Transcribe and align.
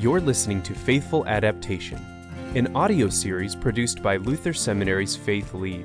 You're 0.00 0.22
listening 0.22 0.62
to 0.62 0.72
Faithful 0.74 1.26
Adaptation, 1.26 1.98
an 2.54 2.74
audio 2.74 3.10
series 3.10 3.54
produced 3.54 4.02
by 4.02 4.16
Luther 4.16 4.54
Seminary's 4.54 5.14
Faith 5.14 5.52
Lead, 5.52 5.84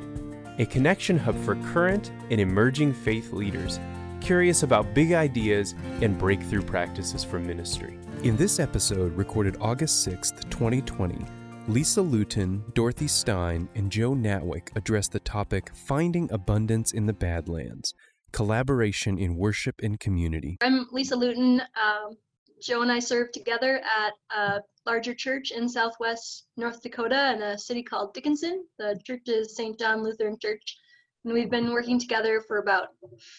a 0.57 0.65
connection 0.65 1.17
hub 1.17 1.37
for 1.43 1.55
current 1.73 2.13
and 2.29 2.39
emerging 2.39 2.93
faith 2.93 3.33
leaders 3.33 3.77
curious 4.21 4.63
about 4.63 4.93
big 4.93 5.11
ideas 5.11 5.75
and 6.01 6.17
breakthrough 6.17 6.61
practices 6.61 7.25
for 7.25 7.39
ministry. 7.39 7.99
In 8.23 8.37
this 8.37 8.57
episode, 8.57 9.13
recorded 9.17 9.57
August 9.59 10.07
6th, 10.07 10.49
2020, 10.49 11.25
Lisa 11.67 12.01
Luton, 12.01 12.63
Dorothy 12.73 13.09
Stein, 13.09 13.67
and 13.75 13.91
Joe 13.91 14.11
Natwick 14.11 14.73
address 14.77 15.09
the 15.09 15.19
topic 15.19 15.71
Finding 15.75 16.31
Abundance 16.31 16.93
in 16.93 17.05
the 17.05 17.13
Badlands 17.13 17.93
Collaboration 18.31 19.17
in 19.17 19.35
Worship 19.35 19.81
and 19.83 19.99
Community. 19.99 20.57
I'm 20.61 20.87
Lisa 20.93 21.17
Luton. 21.17 21.59
Um, 21.59 22.15
Joe 22.61 22.81
and 22.81 22.91
I 22.91 22.99
serve 22.99 23.31
together 23.31 23.79
at 23.79 24.13
a 24.35 24.61
larger 24.85 25.13
church 25.13 25.51
in 25.51 25.67
southwest 25.67 26.47
North 26.57 26.81
Dakota 26.81 27.33
in 27.33 27.41
a 27.41 27.57
city 27.57 27.83
called 27.83 28.13
Dickinson. 28.13 28.65
The 28.77 28.99
church 29.03 29.27
is 29.27 29.55
St. 29.55 29.77
John 29.77 30.03
Lutheran 30.03 30.37
Church. 30.39 30.77
And 31.23 31.33
we've 31.33 31.49
been 31.49 31.71
working 31.71 31.99
together 31.99 32.41
for 32.47 32.59
about 32.59 32.89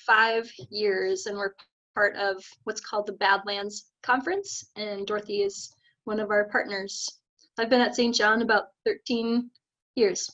five 0.06 0.50
years, 0.70 1.26
and 1.26 1.38
we're 1.38 1.54
part 1.94 2.16
of 2.16 2.44
what's 2.64 2.80
called 2.80 3.06
the 3.06 3.12
Badlands 3.12 3.90
Conference. 4.02 4.70
And 4.76 5.06
Dorothy 5.06 5.42
is 5.42 5.72
one 6.04 6.20
of 6.20 6.30
our 6.30 6.48
partners. 6.48 7.08
I've 7.58 7.70
been 7.70 7.80
at 7.80 7.94
St. 7.94 8.14
John 8.14 8.42
about 8.42 8.66
13 8.84 9.50
years. 9.94 10.30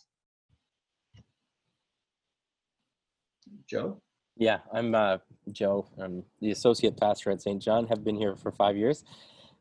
Joe? 3.68 4.00
Yeah, 4.36 4.58
I'm 4.72 4.94
uh, 4.94 5.18
Joe. 5.50 5.86
I'm 6.00 6.24
the 6.40 6.50
associate 6.50 6.98
pastor 6.98 7.30
at 7.30 7.42
St. 7.42 7.60
John. 7.62 7.86
Have 7.88 8.04
been 8.04 8.16
here 8.16 8.34
for 8.34 8.50
five 8.50 8.76
years, 8.76 9.04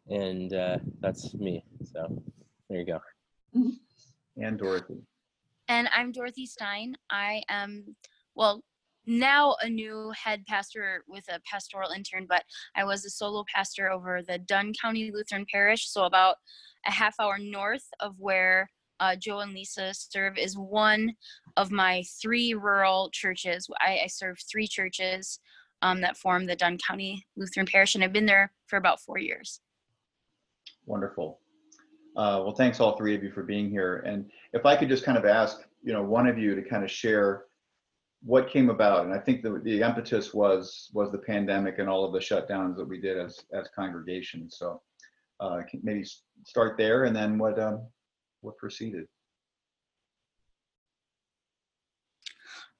and 0.09 0.53
uh, 0.53 0.77
that's 0.99 1.33
me. 1.33 1.63
So 1.91 2.21
there 2.69 2.79
you 2.79 2.85
go. 2.85 2.99
And 4.37 4.57
Dorothy. 4.57 4.97
And 5.67 5.89
I'm 5.93 6.13
Dorothy 6.13 6.45
Stein. 6.45 6.95
I 7.09 7.43
am, 7.49 7.95
well, 8.33 8.63
now 9.05 9.55
a 9.61 9.69
new 9.69 10.11
head 10.11 10.45
pastor 10.47 11.03
with 11.07 11.25
a 11.29 11.39
pastoral 11.49 11.91
intern, 11.91 12.25
but 12.27 12.43
I 12.75 12.85
was 12.85 13.03
a 13.03 13.09
solo 13.09 13.43
pastor 13.53 13.91
over 13.91 14.21
the 14.21 14.37
Dunn 14.37 14.73
County 14.81 15.11
Lutheran 15.13 15.45
Parish. 15.51 15.89
So 15.89 16.05
about 16.05 16.37
a 16.87 16.91
half 16.91 17.15
hour 17.19 17.37
north 17.37 17.85
of 17.99 18.15
where 18.19 18.69
uh, 19.01 19.15
Joe 19.15 19.39
and 19.39 19.53
Lisa 19.53 19.93
serve 19.93 20.37
is 20.37 20.57
one 20.57 21.15
of 21.57 21.71
my 21.71 22.03
three 22.21 22.53
rural 22.53 23.09
churches. 23.11 23.67
I, 23.81 24.01
I 24.03 24.07
serve 24.07 24.37
three 24.49 24.67
churches 24.67 25.39
um, 25.81 25.99
that 26.01 26.15
form 26.15 26.45
the 26.45 26.55
Dunn 26.55 26.77
County 26.77 27.25
Lutheran 27.35 27.65
Parish, 27.65 27.95
and 27.95 28.03
I've 28.03 28.13
been 28.13 28.27
there 28.27 28.53
for 28.67 28.77
about 28.77 29.01
four 29.01 29.17
years. 29.17 29.59
Wonderful. 30.85 31.39
Uh, 32.15 32.41
well, 32.43 32.53
thanks 32.53 32.79
all 32.79 32.95
three 32.95 33.15
of 33.15 33.23
you 33.23 33.31
for 33.31 33.41
being 33.41 33.69
here. 33.69 34.03
And 34.05 34.29
if 34.53 34.65
I 34.65 34.75
could 34.75 34.89
just 34.89 35.03
kind 35.03 35.17
of 35.17 35.25
ask, 35.25 35.61
you 35.81 35.93
know, 35.93 36.03
one 36.03 36.27
of 36.27 36.37
you 36.37 36.55
to 36.55 36.61
kind 36.61 36.83
of 36.83 36.91
share 36.91 37.45
what 38.23 38.49
came 38.49 38.69
about. 38.69 39.05
And 39.05 39.13
I 39.13 39.17
think 39.17 39.41
the, 39.41 39.59
the 39.63 39.81
impetus 39.81 40.31
was 40.31 40.91
was 40.93 41.11
the 41.11 41.17
pandemic 41.17 41.79
and 41.79 41.89
all 41.89 42.05
of 42.05 42.13
the 42.13 42.19
shutdowns 42.19 42.77
that 42.77 42.87
we 42.87 42.99
did 42.99 43.17
as 43.17 43.39
as 43.51 43.67
congregations. 43.75 44.57
So 44.59 44.81
uh, 45.39 45.61
maybe 45.81 46.05
start 46.45 46.77
there, 46.77 47.05
and 47.05 47.15
then 47.15 47.39
what 47.39 47.57
um, 47.57 47.87
what 48.41 48.57
proceeded. 48.57 49.05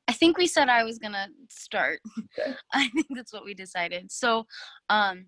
I 0.08 0.14
think 0.14 0.38
we 0.38 0.48
said 0.48 0.68
I 0.68 0.84
was 0.84 1.00
gonna 1.00 1.28
start. 1.50 2.00
Okay. 2.38 2.54
I 2.74 2.90
think 2.90 3.08
that's 3.16 3.34
what 3.34 3.46
we 3.46 3.54
decided. 3.54 4.12
So, 4.12 4.46
um, 4.90 5.28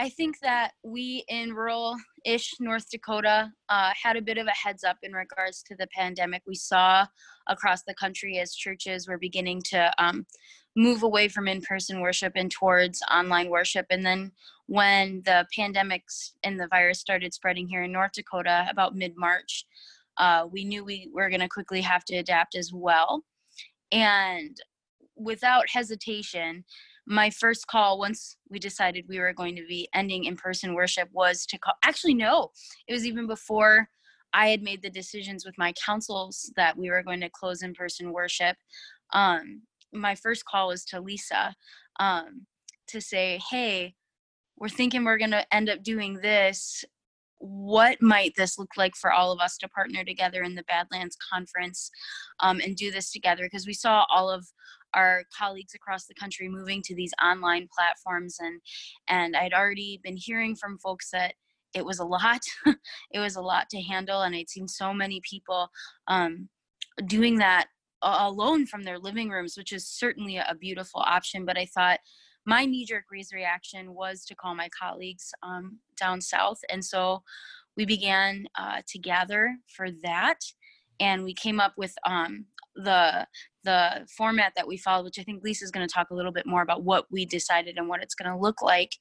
I 0.00 0.08
think 0.10 0.38
that 0.40 0.72
we 0.84 1.24
in 1.28 1.54
rural-ish 1.54 2.54
North 2.60 2.88
Dakota 2.88 3.50
uh, 3.68 3.90
had 4.00 4.16
a 4.16 4.22
bit 4.22 4.38
of 4.38 4.46
a 4.46 4.50
heads 4.50 4.84
up 4.84 4.96
in 5.02 5.12
regards 5.12 5.62
to 5.64 5.74
the 5.74 5.88
pandemic. 5.88 6.42
We 6.46 6.54
saw 6.54 7.06
across 7.48 7.82
the 7.82 7.94
country 7.94 8.38
as 8.38 8.54
churches 8.54 9.08
were 9.08 9.18
beginning 9.18 9.62
to 9.70 9.92
um, 9.98 10.24
move 10.76 11.02
away 11.02 11.26
from 11.26 11.48
in-person 11.48 12.00
worship 12.00 12.34
and 12.36 12.48
towards 12.48 13.02
online 13.10 13.50
worship. 13.50 13.86
And 13.90 14.06
then 14.06 14.30
when 14.68 15.22
the 15.24 15.46
pandemics 15.58 16.32
and 16.44 16.60
the 16.60 16.68
virus 16.68 17.00
started 17.00 17.32
spreading 17.32 17.66
here 17.66 17.82
in 17.82 17.92
North 17.92 18.12
Dakota 18.12 18.66
about 18.70 18.94
mid-March, 18.94 19.64
uh, 20.18 20.46
we 20.50 20.62
knew 20.64 20.84
we 20.84 21.10
were 21.12 21.30
going 21.30 21.40
to 21.40 21.48
quickly 21.48 21.80
have 21.80 22.04
to 22.04 22.16
adapt 22.16 22.54
as 22.54 22.70
well. 22.72 23.24
And 23.90 24.56
without 25.16 25.70
hesitation, 25.70 26.64
my 27.06 27.30
first 27.30 27.66
call 27.66 27.98
once 27.98 28.36
we 28.50 28.58
decided 28.58 29.06
we 29.08 29.18
were 29.18 29.32
going 29.32 29.56
to 29.56 29.64
be 29.66 29.88
ending 29.94 30.24
in-person 30.24 30.74
worship 30.74 31.08
was 31.12 31.46
to 31.46 31.58
call 31.58 31.72
actually 31.82 32.12
no 32.12 32.50
it 32.86 32.92
was 32.92 33.06
even 33.06 33.26
before 33.26 33.88
i 34.34 34.48
had 34.48 34.62
made 34.62 34.82
the 34.82 34.90
decisions 34.90 35.42
with 35.42 35.56
my 35.56 35.72
councils 35.82 36.52
that 36.54 36.76
we 36.76 36.90
were 36.90 37.02
going 37.02 37.20
to 37.20 37.30
close 37.30 37.62
in-person 37.62 38.12
worship 38.12 38.56
um, 39.14 39.62
my 39.90 40.14
first 40.14 40.44
call 40.44 40.68
was 40.68 40.84
to 40.84 41.00
lisa 41.00 41.54
um, 41.98 42.44
to 42.86 43.00
say 43.00 43.40
hey 43.50 43.94
we're 44.60 44.68
thinking 44.68 45.04
we're 45.04 45.18
going 45.18 45.30
to 45.30 45.54
end 45.54 45.68
up 45.68 45.82
doing 45.82 46.14
this 46.14 46.84
what 47.40 48.02
might 48.02 48.34
this 48.36 48.58
look 48.58 48.72
like 48.76 48.96
for 48.96 49.12
all 49.12 49.30
of 49.30 49.38
us 49.38 49.56
to 49.58 49.68
partner 49.68 50.02
together 50.02 50.42
in 50.42 50.56
the 50.56 50.64
badlands 50.64 51.16
conference 51.32 51.88
um, 52.40 52.60
and 52.64 52.74
do 52.74 52.90
this 52.90 53.12
together? 53.12 53.44
Because 53.44 53.64
we 53.64 53.74
saw 53.74 54.04
all 54.10 54.28
of 54.28 54.44
our 54.94 55.22
colleagues 55.36 55.74
across 55.74 56.06
the 56.06 56.14
country 56.14 56.48
moving 56.48 56.82
to 56.82 56.94
these 56.94 57.12
online 57.22 57.68
platforms 57.76 58.36
and 58.40 58.60
and 59.08 59.36
i'd 59.36 59.52
already 59.52 60.00
been 60.02 60.16
hearing 60.16 60.54
from 60.56 60.78
folks 60.78 61.10
that 61.10 61.34
it 61.74 61.84
was 61.84 61.98
a 61.98 62.04
lot 62.04 62.40
it 63.12 63.18
was 63.18 63.36
a 63.36 63.40
lot 63.40 63.68
to 63.68 63.82
handle 63.82 64.22
and 64.22 64.34
i'd 64.34 64.48
seen 64.48 64.68
so 64.68 64.92
many 64.92 65.20
people 65.28 65.68
um, 66.06 66.48
doing 67.06 67.38
that 67.38 67.66
alone 68.02 68.64
from 68.64 68.82
their 68.82 68.98
living 68.98 69.28
rooms 69.28 69.56
which 69.56 69.72
is 69.72 69.86
certainly 69.86 70.36
a 70.36 70.54
beautiful 70.58 71.00
option 71.00 71.44
but 71.44 71.58
i 71.58 71.66
thought 71.66 71.98
my 72.46 72.64
knee-jerk 72.64 73.04
reaction 73.10 73.94
was 73.94 74.24
to 74.24 74.34
call 74.34 74.54
my 74.54 74.68
colleagues 74.68 75.32
um, 75.42 75.78
down 75.96 76.20
south 76.20 76.58
and 76.70 76.84
so 76.84 77.22
we 77.76 77.84
began 77.84 78.46
uh, 78.58 78.82
to 78.86 78.98
gather 78.98 79.54
for 79.66 79.90
that 80.02 80.40
and 81.00 81.22
we 81.22 81.32
came 81.34 81.60
up 81.60 81.72
with 81.76 81.94
um, 82.04 82.44
the 82.74 83.26
the 83.64 84.06
format 84.16 84.52
that 84.56 84.66
we 84.66 84.78
followed, 84.78 85.04
which 85.04 85.18
I 85.18 85.22
think 85.22 85.44
Lisa's 85.44 85.70
going 85.70 85.86
to 85.86 85.92
talk 85.92 86.10
a 86.10 86.14
little 86.14 86.32
bit 86.32 86.46
more 86.46 86.62
about 86.62 86.84
what 86.84 87.04
we 87.10 87.26
decided 87.26 87.76
and 87.76 87.88
what 87.88 88.02
it's 88.02 88.14
going 88.14 88.30
to 88.30 88.38
look 88.38 88.62
like. 88.62 88.96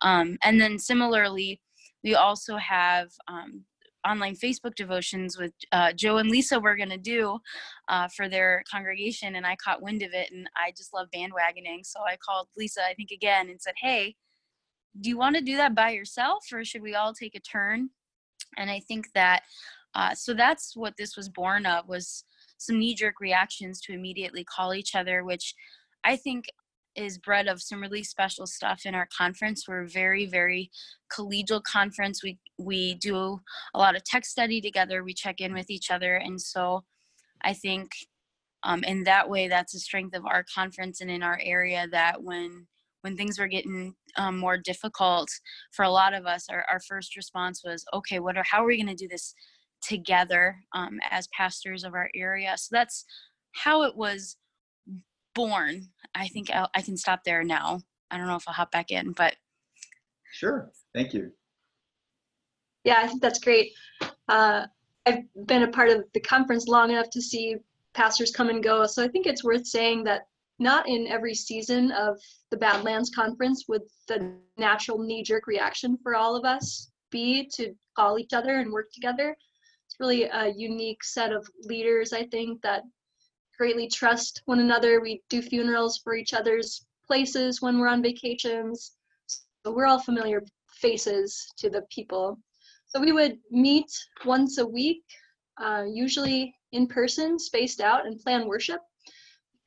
Um, 0.00 0.38
and 0.42 0.60
then 0.60 0.78
similarly, 0.78 1.60
we 2.02 2.16
also 2.16 2.56
have 2.56 3.10
um, 3.28 3.64
online 4.06 4.36
Facebook 4.36 4.74
devotions 4.74 5.38
with 5.38 5.52
uh, 5.72 5.92
Joe 5.92 6.18
and 6.18 6.30
Lisa 6.30 6.60
we're 6.60 6.76
going 6.76 6.90
to 6.90 6.98
do 6.98 7.38
uh, 7.88 8.08
for 8.08 8.28
their 8.28 8.62
congregation. 8.70 9.36
And 9.36 9.46
I 9.46 9.56
caught 9.56 9.82
wind 9.82 10.02
of 10.02 10.12
it 10.12 10.30
and 10.30 10.48
I 10.56 10.72
just 10.76 10.94
love 10.94 11.08
bandwagoning. 11.14 11.84
So 11.84 12.00
I 12.00 12.16
called 12.16 12.48
Lisa, 12.56 12.80
I 12.88 12.94
think, 12.94 13.10
again 13.10 13.48
and 13.48 13.60
said, 13.60 13.74
hey, 13.80 14.14
do 15.00 15.08
you 15.08 15.18
want 15.18 15.36
to 15.36 15.42
do 15.42 15.56
that 15.56 15.74
by 15.74 15.90
yourself 15.90 16.44
or 16.52 16.64
should 16.64 16.82
we 16.82 16.94
all 16.94 17.12
take 17.12 17.34
a 17.34 17.40
turn? 17.40 17.90
And 18.56 18.70
I 18.70 18.80
think 18.80 19.06
that, 19.14 19.42
uh, 19.94 20.14
so 20.14 20.34
that's 20.34 20.76
what 20.76 20.94
this 20.96 21.16
was 21.16 21.28
born 21.28 21.66
of 21.66 21.88
was 21.88 22.24
some 22.58 22.78
knee-jerk 22.78 23.20
reactions 23.20 23.80
to 23.80 23.92
immediately 23.92 24.44
call 24.44 24.74
each 24.74 24.94
other 24.94 25.24
which 25.24 25.54
i 26.04 26.16
think 26.16 26.46
is 26.96 27.18
bred 27.18 27.46
of 27.46 27.62
some 27.62 27.80
really 27.80 28.02
special 28.02 28.46
stuff 28.46 28.82
in 28.84 28.94
our 28.94 29.08
conference. 29.16 29.66
We're 29.68 29.86
very 29.86 30.26
very 30.26 30.70
collegial 31.12 31.62
conference. 31.62 32.22
We 32.22 32.38
we 32.58 32.94
do 32.94 33.40
a 33.74 33.78
lot 33.78 33.96
of 33.96 34.04
text 34.04 34.30
study 34.32 34.60
together. 34.60 35.04
We 35.04 35.14
check 35.14 35.40
in 35.40 35.52
with 35.54 35.70
each 35.70 35.90
other. 35.90 36.16
And 36.16 36.40
so 36.40 36.84
i 37.42 37.52
think 37.52 37.92
um, 38.64 38.82
in 38.82 39.04
that 39.04 39.30
way 39.30 39.46
that's 39.46 39.72
a 39.74 39.78
strength 39.78 40.16
of 40.16 40.26
our 40.26 40.44
conference 40.52 41.00
and 41.00 41.08
in 41.08 41.22
our 41.22 41.38
area 41.44 41.86
that 41.92 42.20
when 42.20 42.66
when 43.02 43.16
things 43.16 43.38
were 43.38 43.46
getting 43.46 43.94
um, 44.16 44.36
more 44.36 44.58
difficult 44.58 45.30
for 45.70 45.84
a 45.84 45.90
lot 45.90 46.14
of 46.14 46.26
us 46.26 46.46
our, 46.50 46.64
our 46.68 46.80
first 46.80 47.14
response 47.14 47.62
was 47.64 47.84
okay 47.94 48.18
what 48.18 48.36
are 48.36 48.42
how 48.42 48.64
are 48.64 48.66
we 48.66 48.76
going 48.76 48.88
to 48.88 49.04
do 49.04 49.06
this 49.06 49.36
together 49.82 50.56
um, 50.74 50.98
as 51.10 51.28
pastors 51.28 51.84
of 51.84 51.94
our 51.94 52.10
area. 52.14 52.54
So 52.56 52.68
that's 52.72 53.04
how 53.52 53.82
it 53.82 53.96
was 53.96 54.36
born. 55.38 55.88
I 56.14 56.26
think 56.28 56.50
I'll, 56.50 56.68
I 56.74 56.82
can 56.82 56.96
stop 56.96 57.22
there 57.24 57.44
now. 57.44 57.80
I 58.10 58.18
don't 58.18 58.26
know 58.26 58.36
if 58.36 58.48
I'll 58.48 58.54
hop 58.54 58.72
back 58.72 58.90
in, 58.90 59.12
but. 59.12 59.36
Sure. 60.32 60.70
Thank 60.94 61.14
you. 61.14 61.30
Yeah, 62.84 62.98
I 63.02 63.06
think 63.06 63.22
that's 63.22 63.38
great. 63.38 63.72
Uh, 64.28 64.66
I've 65.06 65.24
been 65.46 65.62
a 65.62 65.70
part 65.70 65.90
of 65.90 66.04
the 66.12 66.20
conference 66.20 66.66
long 66.66 66.90
enough 66.90 67.10
to 67.10 67.22
see 67.22 67.56
pastors 67.94 68.30
come 68.30 68.48
and 68.48 68.62
go. 68.62 68.84
So 68.86 69.04
I 69.04 69.08
think 69.08 69.26
it's 69.26 69.44
worth 69.44 69.66
saying 69.66 70.04
that 70.04 70.26
not 70.58 70.88
in 70.88 71.06
every 71.06 71.34
season 71.34 71.92
of 71.92 72.18
the 72.50 72.56
Badlands 72.56 73.10
Conference 73.10 73.64
would 73.68 73.82
the 74.08 74.34
natural 74.56 74.98
knee 74.98 75.22
jerk 75.22 75.46
reaction 75.46 75.96
for 76.02 76.16
all 76.16 76.34
of 76.34 76.44
us 76.44 76.90
be 77.10 77.48
to 77.54 77.74
call 77.96 78.18
each 78.18 78.32
other 78.32 78.58
and 78.58 78.72
work 78.72 78.90
together 78.92 79.36
It's 79.86 79.96
really 80.00 80.24
a 80.24 80.48
unique 80.48 81.04
set 81.04 81.32
of 81.32 81.48
leaders, 81.62 82.12
I 82.12 82.24
think, 82.26 82.60
that 82.62 82.82
greatly 83.58 83.88
trust 83.88 84.42
one 84.46 84.60
another. 84.60 85.00
We 85.00 85.22
do 85.28 85.42
funerals 85.42 85.98
for 85.98 86.14
each 86.14 86.32
other's 86.32 86.86
places 87.06 87.60
when 87.60 87.78
we're 87.78 87.88
on 87.88 88.02
vacations. 88.02 88.92
So 89.26 89.72
we're 89.72 89.86
all 89.86 89.98
familiar 89.98 90.42
faces 90.70 91.52
to 91.58 91.68
the 91.68 91.82
people. 91.90 92.38
So 92.86 93.00
we 93.00 93.12
would 93.12 93.38
meet 93.50 93.90
once 94.24 94.58
a 94.58 94.66
week, 94.66 95.02
uh, 95.60 95.84
usually 95.90 96.54
in 96.72 96.86
person, 96.86 97.38
spaced 97.38 97.80
out, 97.80 98.06
and 98.06 98.20
plan 98.20 98.46
worship. 98.46 98.80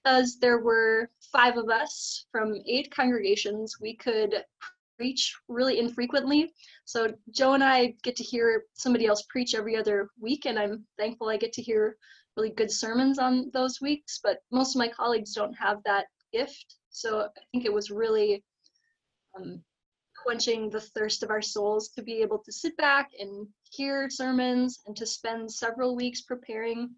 Because 0.04 0.40
there 0.40 0.60
were 0.60 1.10
five 1.32 1.58
of 1.58 1.70
us 1.70 2.26
from 2.32 2.56
eight 2.66 2.90
congregations, 2.96 3.78
we 3.80 3.96
could 3.96 4.44
preach 4.98 5.36
really 5.48 5.80
infrequently. 5.80 6.54
So 6.86 7.14
Joe 7.32 7.54
and 7.54 7.64
I 7.64 7.96
get 8.04 8.16
to 8.16 8.24
hear 8.24 8.64
somebody 8.74 9.06
else 9.06 9.24
preach 9.30 9.54
every 9.54 9.76
other 9.76 10.10
week, 10.20 10.46
and 10.46 10.58
I'm 10.58 10.86
thankful 10.98 11.30
I 11.30 11.38
get 11.38 11.54
to 11.54 11.62
hear 11.62 11.98
really 12.36 12.50
good 12.50 12.72
sermons 12.72 13.20
on 13.20 13.50
those 13.54 13.82
weeks. 13.82 14.20
But 14.24 14.40
most 14.52 14.76
of 14.76 14.80
my 14.80 14.88
colleagues 14.88 15.34
don't 15.34 15.54
have 15.54 15.84
that 15.84 16.06
gift. 16.32 16.76
So 16.90 17.22
I 17.22 17.42
think 17.52 17.66
it 17.66 17.74
was 17.74 17.92
really 17.92 18.44
um, 19.36 19.64
quenching 20.24 20.70
the 20.70 20.82
thirst 20.82 21.24
of 21.24 21.30
our 21.30 21.42
souls 21.42 21.90
to 21.90 22.02
be 22.04 22.22
able 22.22 22.40
to 22.40 22.52
sit 22.52 22.76
back 22.78 23.10
and 23.20 23.48
hear 23.70 24.10
sermons 24.10 24.80
and 24.86 24.96
to 24.98 25.06
spend 25.06 25.52
several 25.52 25.96
weeks 25.96 26.22
preparing 26.22 26.90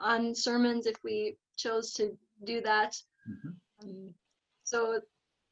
on 0.00 0.34
sermons 0.34 0.86
if 0.86 0.96
we 1.02 1.36
chose 1.56 1.92
to 1.94 2.16
do 2.44 2.60
that. 2.60 2.94
Mhm. 3.28 3.54
Um, 3.82 4.14
so 4.64 5.00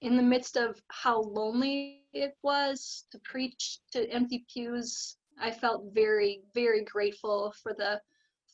in 0.02 0.16
the 0.16 0.22
midst 0.22 0.56
of 0.56 0.80
how 0.88 1.20
lonely 1.20 2.04
it 2.12 2.36
was 2.42 3.06
to 3.10 3.18
preach 3.20 3.80
to 3.92 4.08
empty 4.10 4.44
pews, 4.52 5.16
I 5.38 5.50
felt 5.50 5.92
very, 5.92 6.42
very 6.54 6.84
grateful 6.84 7.52
for 7.62 7.72
the 7.74 8.00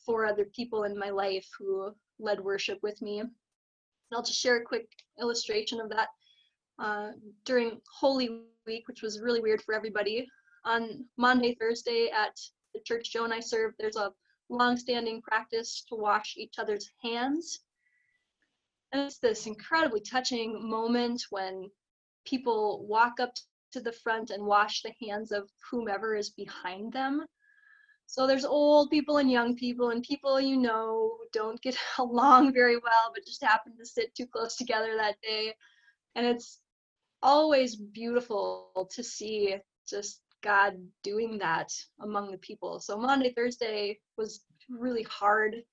four 0.05 0.25
other 0.25 0.45
people 0.45 0.83
in 0.83 0.97
my 0.97 1.09
life 1.09 1.47
who 1.57 1.93
led 2.19 2.39
worship 2.39 2.79
with 2.83 3.01
me. 3.01 3.19
And 3.19 3.31
I'll 4.11 4.23
just 4.23 4.39
share 4.39 4.57
a 4.57 4.63
quick 4.63 4.87
illustration 5.19 5.79
of 5.79 5.89
that. 5.89 6.09
Uh, 6.79 7.11
during 7.45 7.79
Holy 7.99 8.41
Week, 8.65 8.87
which 8.87 9.01
was 9.01 9.21
really 9.21 9.39
weird 9.39 9.61
for 9.61 9.75
everybody, 9.75 10.27
on 10.65 11.05
Maundy 11.17 11.55
Thursday 11.55 12.09
at 12.09 12.35
the 12.73 12.79
church 12.81 13.11
Joe 13.11 13.25
and 13.25 13.33
I 13.33 13.39
serve, 13.39 13.73
there's 13.77 13.95
a 13.95 14.11
long-standing 14.49 15.21
practice 15.21 15.83
to 15.89 15.95
wash 15.95 16.35
each 16.37 16.55
other's 16.57 16.89
hands. 17.03 17.59
And 18.91 19.03
it's 19.03 19.19
this 19.19 19.47
incredibly 19.47 20.01
touching 20.01 20.69
moment 20.69 21.23
when 21.29 21.69
people 22.25 22.85
walk 22.87 23.19
up 23.19 23.33
to 23.71 23.81
the 23.81 23.91
front 23.91 24.29
and 24.29 24.45
wash 24.45 24.81
the 24.81 24.93
hands 25.05 25.31
of 25.31 25.49
whomever 25.69 26.15
is 26.15 26.29
behind 26.29 26.93
them. 26.93 27.25
So 28.07 28.27
there's 28.27 28.45
old 28.45 28.89
people 28.89 29.17
and 29.17 29.31
young 29.31 29.55
people 29.55 29.89
and 29.89 30.03
people 30.03 30.39
you 30.39 30.57
know 30.57 31.17
who 31.17 31.25
don't 31.31 31.61
get 31.61 31.77
along 31.99 32.53
very 32.53 32.77
well 32.77 33.11
but 33.13 33.25
just 33.25 33.43
happen 33.43 33.73
to 33.77 33.85
sit 33.85 34.13
too 34.15 34.27
close 34.27 34.55
together 34.55 34.95
that 34.97 35.15
day. 35.21 35.53
And 36.15 36.25
it's 36.25 36.59
always 37.21 37.75
beautiful 37.75 38.89
to 38.91 39.03
see 39.03 39.55
just 39.89 40.21
God 40.41 40.75
doing 41.03 41.37
that 41.39 41.71
among 42.01 42.31
the 42.31 42.37
people. 42.37 42.79
So 42.79 42.97
Maundy 42.97 43.31
Thursday 43.31 43.99
was 44.17 44.43
really 44.69 45.03
hard 45.03 45.63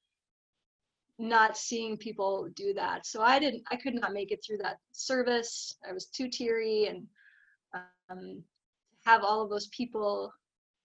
not 1.19 1.57
seeing 1.57 1.99
people 1.99 2.49
do 2.57 2.73
that. 2.75 3.05
So 3.05 3.21
I 3.21 3.39
didn't, 3.39 3.63
I 3.71 3.77
could 3.77 3.95
not 3.95 4.15
make 4.15 4.33
it 4.33 4.43
through 4.45 4.59
that 4.59 4.79
service. 4.93 5.77
I 5.87 5.93
was 5.93 6.07
too 6.07 6.29
teary 6.29 6.87
and 6.87 7.07
um, 8.11 8.43
have 9.05 9.23
all 9.23 9.43
of 9.43 9.51
those 9.51 9.69
people 9.69 10.33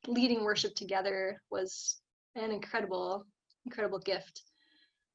leading 0.07 0.43
worship 0.43 0.75
together 0.75 1.41
was 1.51 2.01
an 2.35 2.51
incredible, 2.51 3.25
incredible 3.65 3.99
gift. 3.99 4.43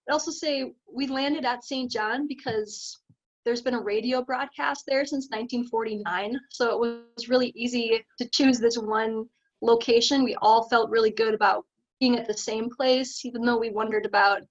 I'd 0.08 0.12
also 0.12 0.30
say 0.30 0.72
we 0.92 1.06
landed 1.06 1.44
at 1.44 1.64
St. 1.64 1.90
John 1.90 2.26
because 2.26 2.98
there's 3.44 3.62
been 3.62 3.74
a 3.74 3.80
radio 3.80 4.22
broadcast 4.22 4.84
there 4.86 5.04
since 5.04 5.28
1949. 5.30 6.38
So 6.50 6.70
it 6.70 6.78
was 6.78 7.28
really 7.28 7.52
easy 7.54 8.04
to 8.18 8.28
choose 8.28 8.58
this 8.58 8.76
one 8.76 9.26
location. 9.62 10.24
We 10.24 10.36
all 10.36 10.68
felt 10.68 10.90
really 10.90 11.10
good 11.10 11.34
about 11.34 11.64
being 12.00 12.18
at 12.18 12.26
the 12.26 12.36
same 12.36 12.70
place, 12.70 13.24
even 13.24 13.42
though 13.42 13.58
we 13.58 13.70
wondered 13.70 14.06
about 14.06 14.42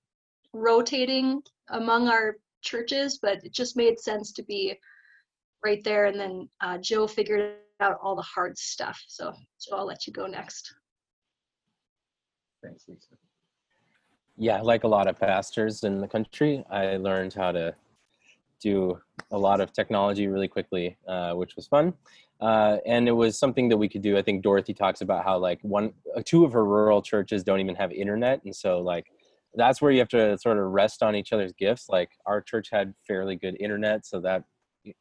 rotating 0.53 1.41
among 1.69 2.07
our 2.07 2.37
churches, 2.61 3.19
but 3.21 3.43
it 3.43 3.53
just 3.53 3.77
made 3.77 3.99
sense 3.99 4.31
to 4.33 4.43
be 4.43 4.75
right 5.63 5.83
there. 5.83 6.05
And 6.05 6.19
then 6.19 6.49
uh, 6.61 6.77
Joe 6.77 7.07
figured 7.07 7.55
out 7.79 7.97
all 8.01 8.15
the 8.15 8.21
hard 8.21 8.57
stuff. 8.57 9.01
So, 9.07 9.33
Joe, 9.61 9.77
I'll 9.77 9.85
let 9.85 10.05
you 10.07 10.13
go 10.13 10.27
next. 10.27 10.73
Thanks, 12.63 12.83
Lisa. 12.87 13.15
Yeah, 14.37 14.61
like 14.61 14.83
a 14.83 14.87
lot 14.87 15.07
of 15.07 15.19
pastors 15.19 15.83
in 15.83 15.99
the 15.99 16.07
country, 16.07 16.63
I 16.69 16.97
learned 16.97 17.33
how 17.33 17.51
to 17.51 17.75
do 18.61 18.99
a 19.31 19.37
lot 19.37 19.61
of 19.61 19.73
technology 19.73 20.27
really 20.27 20.47
quickly, 20.47 20.97
uh, 21.07 21.33
which 21.33 21.55
was 21.55 21.67
fun. 21.67 21.93
Uh, 22.41 22.77
and 22.85 23.07
it 23.07 23.11
was 23.11 23.37
something 23.37 23.67
that 23.69 23.77
we 23.77 23.89
could 23.89 24.01
do. 24.01 24.17
I 24.17 24.21
think 24.21 24.43
Dorothy 24.43 24.73
talks 24.73 25.01
about 25.01 25.25
how 25.25 25.37
like 25.37 25.59
one, 25.61 25.93
uh, 26.15 26.21
two 26.23 26.45
of 26.45 26.53
her 26.53 26.63
rural 26.65 27.01
churches 27.01 27.43
don't 27.43 27.59
even 27.59 27.75
have 27.75 27.91
internet, 27.91 28.43
and 28.45 28.55
so 28.55 28.79
like 28.79 29.07
that's 29.55 29.81
where 29.81 29.91
you 29.91 29.99
have 29.99 30.09
to 30.09 30.37
sort 30.37 30.57
of 30.57 30.65
rest 30.65 31.03
on 31.03 31.15
each 31.15 31.33
other's 31.33 31.51
gifts. 31.53 31.89
Like 31.89 32.11
our 32.25 32.41
church 32.41 32.69
had 32.71 32.93
fairly 33.05 33.35
good 33.35 33.57
internet, 33.59 34.05
so 34.05 34.21
that 34.21 34.45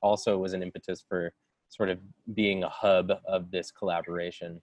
also 0.03 0.37
was 0.37 0.53
an 0.53 0.63
impetus 0.63 1.05
for 1.09 1.33
sort 1.69 1.91
of 1.91 1.99
being 2.35 2.65
a 2.65 2.69
hub 2.69 3.13
of 3.27 3.51
this 3.51 3.71
collaboration. 3.71 4.61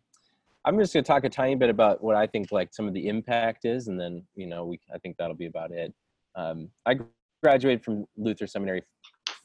I'm 0.66 0.80
just 0.80 0.94
going 0.94 1.04
to 1.04 1.08
talk 1.08 1.24
a 1.24 1.30
tiny 1.30 1.56
bit 1.56 1.70
about 1.70 2.04
what 2.04 2.16
I 2.16 2.26
think 2.26 2.52
like 2.52 2.74
some 2.74 2.88
of 2.88 2.94
the 2.94 3.08
impact 3.08 3.66
is, 3.66 3.88
and 3.88 4.00
then 4.00 4.24
you 4.36 4.48
know 4.48 4.66
we 4.66 4.80
I 4.94 4.98
think 4.98 5.18
that'll 5.18 5.36
be 5.36 5.46
about 5.46 5.72
it. 5.72 5.94
Um, 6.36 6.70
I 6.86 6.96
graduated 7.44 7.84
from 7.84 8.06
Luther 8.18 8.48
Seminary 8.48 8.84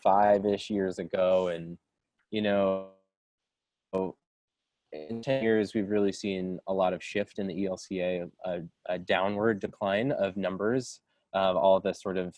five-ish 0.03 0.71
years 0.71 0.99
ago, 0.99 1.49
and 1.49 1.77
you 2.31 2.41
know, 2.41 2.89
in 4.93 5.21
ten 5.23 5.43
years 5.43 5.75
we've 5.75 5.91
really 5.91 6.12
seen 6.12 6.59
a 6.67 6.73
lot 6.73 6.95
of 6.95 7.05
shift 7.05 7.39
in 7.39 7.47
the 7.47 7.65
ELCA, 7.67 8.31
a, 8.47 8.61
a 8.89 8.99
downward 8.99 9.61
decline 9.61 10.12
of 10.12 10.37
numbers 10.37 11.01
of 11.35 11.57
all 11.57 11.81
the 11.81 11.93
sort 11.93 12.17
of 12.17 12.35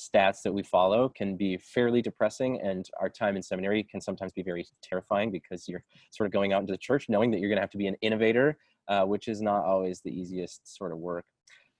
stats 0.00 0.42
that 0.42 0.52
we 0.52 0.62
follow 0.62 1.08
can 1.08 1.36
be 1.36 1.56
fairly 1.58 2.00
depressing 2.00 2.60
and 2.62 2.88
our 3.00 3.08
time 3.08 3.36
in 3.36 3.42
seminary 3.42 3.82
can 3.82 4.00
sometimes 4.00 4.32
be 4.32 4.42
very 4.42 4.66
terrifying 4.82 5.30
because 5.30 5.68
you're 5.68 5.84
sort 6.10 6.26
of 6.26 6.32
going 6.32 6.52
out 6.52 6.60
into 6.60 6.72
the 6.72 6.78
church 6.78 7.06
knowing 7.08 7.30
that 7.30 7.40
you're 7.40 7.50
going 7.50 7.56
to 7.56 7.62
have 7.62 7.70
to 7.70 7.78
be 7.78 7.86
an 7.86 7.96
innovator 8.00 8.56
uh, 8.88 9.04
which 9.04 9.28
is 9.28 9.40
not 9.40 9.64
always 9.64 10.00
the 10.00 10.10
easiest 10.10 10.76
sort 10.76 10.92
of 10.92 10.98
work 10.98 11.24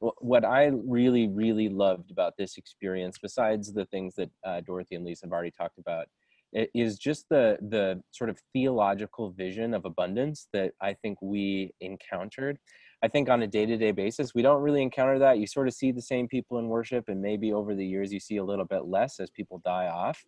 what 0.00 0.44
I 0.44 0.70
really, 0.86 1.28
really 1.28 1.68
loved 1.68 2.10
about 2.10 2.34
this 2.38 2.56
experience, 2.56 3.18
besides 3.20 3.72
the 3.72 3.84
things 3.86 4.14
that 4.16 4.30
uh, 4.44 4.60
Dorothy 4.62 4.94
and 4.94 5.04
Lisa 5.04 5.26
have 5.26 5.32
already 5.32 5.50
talked 5.50 5.78
about, 5.78 6.06
is 6.52 6.98
just 6.98 7.28
the 7.28 7.58
the 7.60 8.02
sort 8.10 8.30
of 8.30 8.38
theological 8.52 9.30
vision 9.30 9.72
of 9.72 9.84
abundance 9.84 10.48
that 10.52 10.72
I 10.80 10.94
think 10.94 11.18
we 11.22 11.72
encountered. 11.80 12.58
I 13.02 13.08
think 13.08 13.28
on 13.30 13.42
a 13.42 13.46
day-to-day 13.46 13.92
basis, 13.92 14.34
we 14.34 14.42
don't 14.42 14.62
really 14.62 14.82
encounter 14.82 15.18
that. 15.18 15.38
You 15.38 15.46
sort 15.46 15.68
of 15.68 15.74
see 15.74 15.90
the 15.90 16.02
same 16.02 16.28
people 16.28 16.58
in 16.58 16.68
worship, 16.68 17.08
and 17.08 17.20
maybe 17.20 17.52
over 17.52 17.74
the 17.74 17.86
years 17.86 18.12
you 18.12 18.20
see 18.20 18.36
a 18.36 18.44
little 18.44 18.66
bit 18.66 18.84
less 18.84 19.20
as 19.20 19.30
people 19.30 19.60
die 19.64 19.88
off. 19.88 20.22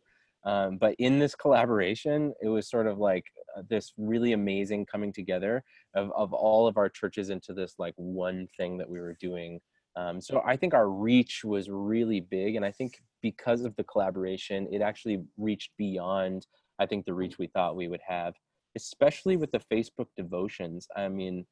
Um, 0.44 0.78
but 0.78 0.94
in 0.98 1.18
this 1.18 1.34
collaboration, 1.34 2.32
it 2.42 2.48
was 2.48 2.68
sort 2.68 2.86
of 2.86 2.98
like 2.98 3.24
uh, 3.56 3.62
this 3.68 3.92
really 3.96 4.32
amazing 4.32 4.86
coming 4.86 5.12
together 5.12 5.62
of, 5.94 6.10
of 6.16 6.32
all 6.32 6.66
of 6.66 6.76
our 6.76 6.88
churches 6.88 7.30
into 7.30 7.52
this 7.52 7.74
like 7.78 7.94
one 7.96 8.48
thing 8.56 8.78
that 8.78 8.88
we 8.88 9.00
were 9.00 9.16
doing. 9.20 9.60
Um, 9.94 10.20
so 10.20 10.42
I 10.44 10.56
think 10.56 10.74
our 10.74 10.88
reach 10.88 11.44
was 11.44 11.68
really 11.70 12.20
big. 12.20 12.56
And 12.56 12.64
I 12.64 12.72
think 12.72 12.94
because 13.20 13.62
of 13.64 13.76
the 13.76 13.84
collaboration, 13.84 14.66
it 14.72 14.80
actually 14.80 15.22
reached 15.36 15.70
beyond, 15.76 16.46
I 16.78 16.86
think, 16.86 17.04
the 17.04 17.14
reach 17.14 17.38
we 17.38 17.46
thought 17.46 17.76
we 17.76 17.88
would 17.88 18.00
have, 18.04 18.34
especially 18.74 19.36
with 19.36 19.52
the 19.52 19.60
Facebook 19.72 20.08
devotions. 20.16 20.88
I 20.96 21.08
mean, 21.08 21.46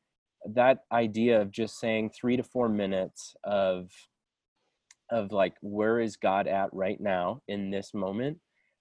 that 0.46 0.84
idea 0.92 1.40
of 1.40 1.50
just 1.50 1.78
saying 1.78 2.10
three 2.10 2.36
to 2.36 2.42
four 2.42 2.68
minutes 2.68 3.34
of 3.44 3.90
of 5.10 5.32
like 5.32 5.54
where 5.60 6.00
is 6.00 6.16
god 6.16 6.46
at 6.46 6.72
right 6.72 7.00
now 7.00 7.42
in 7.48 7.70
this 7.70 7.92
moment 7.92 8.38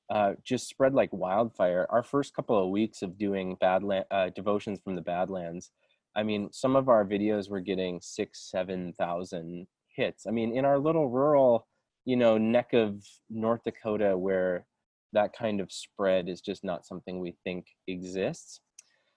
uh, 0.09 0.33
just 0.43 0.67
spread 0.67 0.93
like 0.93 1.13
wildfire. 1.13 1.85
Our 1.89 2.03
first 2.03 2.33
couple 2.33 2.61
of 2.61 2.71
weeks 2.71 3.01
of 3.01 3.17
doing 3.17 3.57
Badland 3.57 4.05
uh, 4.09 4.29
devotions 4.29 4.79
from 4.83 4.95
the 4.95 5.01
Badlands, 5.01 5.71
I 6.15 6.23
mean, 6.23 6.49
some 6.51 6.75
of 6.75 6.89
our 6.89 7.05
videos 7.05 7.49
were 7.49 7.59
getting 7.59 7.99
six, 8.01 8.49
seven 8.49 8.93
thousand 8.93 9.67
hits. 9.95 10.25
I 10.25 10.31
mean, 10.31 10.55
in 10.57 10.65
our 10.65 10.79
little 10.79 11.09
rural, 11.09 11.67
you 12.05 12.15
know, 12.15 12.37
neck 12.37 12.73
of 12.73 13.05
North 13.29 13.61
Dakota, 13.63 14.17
where 14.17 14.65
that 15.13 15.33
kind 15.33 15.61
of 15.61 15.71
spread 15.71 16.27
is 16.27 16.41
just 16.41 16.63
not 16.63 16.85
something 16.85 17.19
we 17.19 17.35
think 17.43 17.67
exists. 17.87 18.61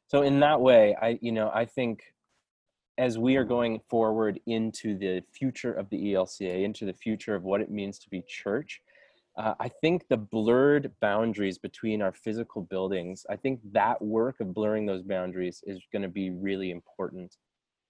So 0.09 0.23
in 0.23 0.41
that 0.41 0.61
way, 0.61 0.95
I, 1.01 1.19
you 1.23 1.33
know, 1.33 1.51
I 1.55 1.65
think 1.65 2.03
as 2.99 3.19
we 3.19 3.37
are 3.37 3.45
going 3.45 3.81
forward 3.89 4.39
into 4.47 4.97
the 4.99 5.23
future 5.33 5.73
of 5.73 5.89
the 5.91 6.13
ELCA, 6.13 6.65
into 6.65 6.85
the 6.85 6.93
future 6.93 7.35
of 7.35 7.45
what 7.45 7.61
it 7.61 7.71
means 7.71 7.99
to 8.01 8.11
be 8.11 8.23
church, 8.29 8.83
uh, 9.37 9.55
I 9.59 9.69
think 9.69 10.09
the 10.09 10.19
blurred 10.19 10.93
boundaries 11.01 11.57
between 11.57 12.03
our 12.03 12.13
physical 12.13 12.63
buildings, 12.63 13.25
I 13.31 13.37
think 13.37 13.61
that 13.73 14.03
work 14.03 14.41
of 14.41 14.53
blurring 14.53 14.85
those 14.85 15.03
boundaries 15.03 15.63
is 15.67 15.81
going 15.91 16.03
to 16.03 16.09
be 16.09 16.31
really 16.31 16.71
important. 16.71 17.37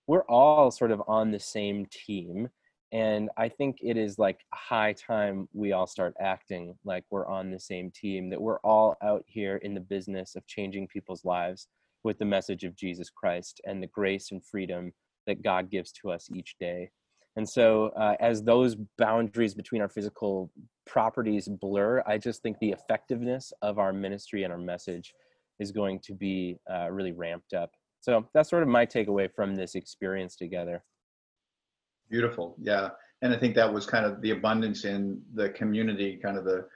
We're 0.06 0.25
all 0.25 0.71
sort 0.71 0.92
of 0.92 1.02
on 1.09 1.32
the 1.32 1.40
same 1.40 1.87
team. 1.87 2.49
And 2.92 3.30
I 3.37 3.49
think 3.49 3.78
it 3.82 3.97
is 3.97 4.18
like 4.18 4.40
high 4.52 4.92
time 4.92 5.49
we 5.52 5.73
all 5.73 5.87
start 5.87 6.14
acting 6.21 6.76
like 6.85 7.04
we're 7.11 7.26
on 7.26 7.50
the 7.50 7.59
same 7.59 7.90
team, 7.90 8.30
that 8.30 8.40
we're 8.40 8.61
all 8.61 8.97
out 9.02 9.25
here 9.26 9.56
in 9.56 9.75
the 9.75 9.80
business 9.80 10.37
of 10.37 10.47
changing 10.47 10.87
people's 10.88 11.25
lives 11.25 11.68
with 12.04 12.18
the 12.18 12.25
message 12.25 12.64
of 12.64 12.76
Jesus 12.76 13.11
Christ 13.11 13.61
and 13.64 13.82
the 13.82 13.88
grace 13.88 14.30
and 14.30 14.44
freedom 14.44 14.92
that 15.26 15.42
God 15.42 15.71
gives 15.71 15.92
to 15.92 16.11
us 16.11 16.28
each 16.35 16.56
day. 16.59 16.90
And 17.37 17.49
so, 17.49 17.88
uh, 17.97 18.14
as 18.21 18.42
those 18.42 18.76
boundaries 18.99 19.54
between 19.54 19.80
our 19.80 19.88
physical 19.88 20.50
properties 20.87 21.49
blur, 21.49 22.02
I 22.06 22.18
just 22.18 22.42
think 22.42 22.59
the 22.59 22.73
effectiveness 22.73 23.52
of 23.62 23.78
our 23.78 23.92
ministry 23.92 24.42
and 24.44 24.52
our 24.52 24.59
message 24.59 25.14
is 25.59 25.73
going 25.73 26.00
to 26.00 26.12
be 26.12 26.59
uh, 26.71 26.90
really 26.90 27.12
ramped 27.12 27.54
up. 27.54 27.71
So, 28.00 28.26
that's 28.35 28.50
sort 28.50 28.62
of 28.62 28.68
my 28.68 28.85
takeaway 28.85 29.32
from 29.35 29.54
this 29.54 29.75
experience 29.75 30.37
together. 30.37 30.85
Beautiful. 32.11 32.54
Yeah. 32.61 32.90
And 33.23 33.32
I 33.32 33.38
think 33.38 33.54
that 33.54 33.73
was 33.73 33.87
kind 33.87 34.04
of 34.04 34.21
the 34.21 34.32
abundance 34.32 34.85
in 34.85 35.23
the 35.32 35.49
community, 35.50 36.18
kind 36.23 36.37
of 36.37 36.44
the, 36.44 36.66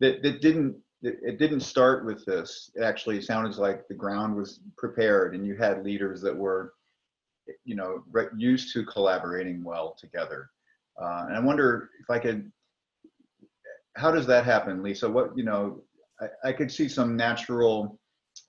that, 0.00 0.22
that 0.22 0.40
didn't, 0.40 0.76
it 1.22 1.38
didn't 1.38 1.60
start 1.60 2.04
with 2.04 2.24
this. 2.24 2.70
It 2.74 2.82
actually 2.82 3.20
sounded 3.20 3.56
like 3.56 3.86
the 3.88 3.94
ground 3.94 4.36
was 4.36 4.60
prepared 4.76 5.34
and 5.34 5.46
you 5.46 5.56
had 5.56 5.84
leaders 5.84 6.20
that 6.22 6.36
were 6.36 6.72
you 7.64 7.74
know, 7.74 8.02
used 8.36 8.72
to 8.72 8.84
collaborating 8.84 9.62
well 9.62 9.96
together. 9.98 10.50
Uh, 11.00 11.26
and 11.28 11.36
I 11.36 11.40
wonder 11.40 11.90
if 12.00 12.10
I 12.10 12.18
could, 12.18 12.50
how 13.96 14.10
does 14.10 14.26
that 14.26 14.44
happen, 14.44 14.82
Lisa? 14.82 15.08
What, 15.08 15.36
you 15.36 15.44
know, 15.44 15.82
I, 16.20 16.48
I 16.48 16.52
could 16.52 16.70
see 16.70 16.88
some 16.88 17.16
natural 17.16 17.98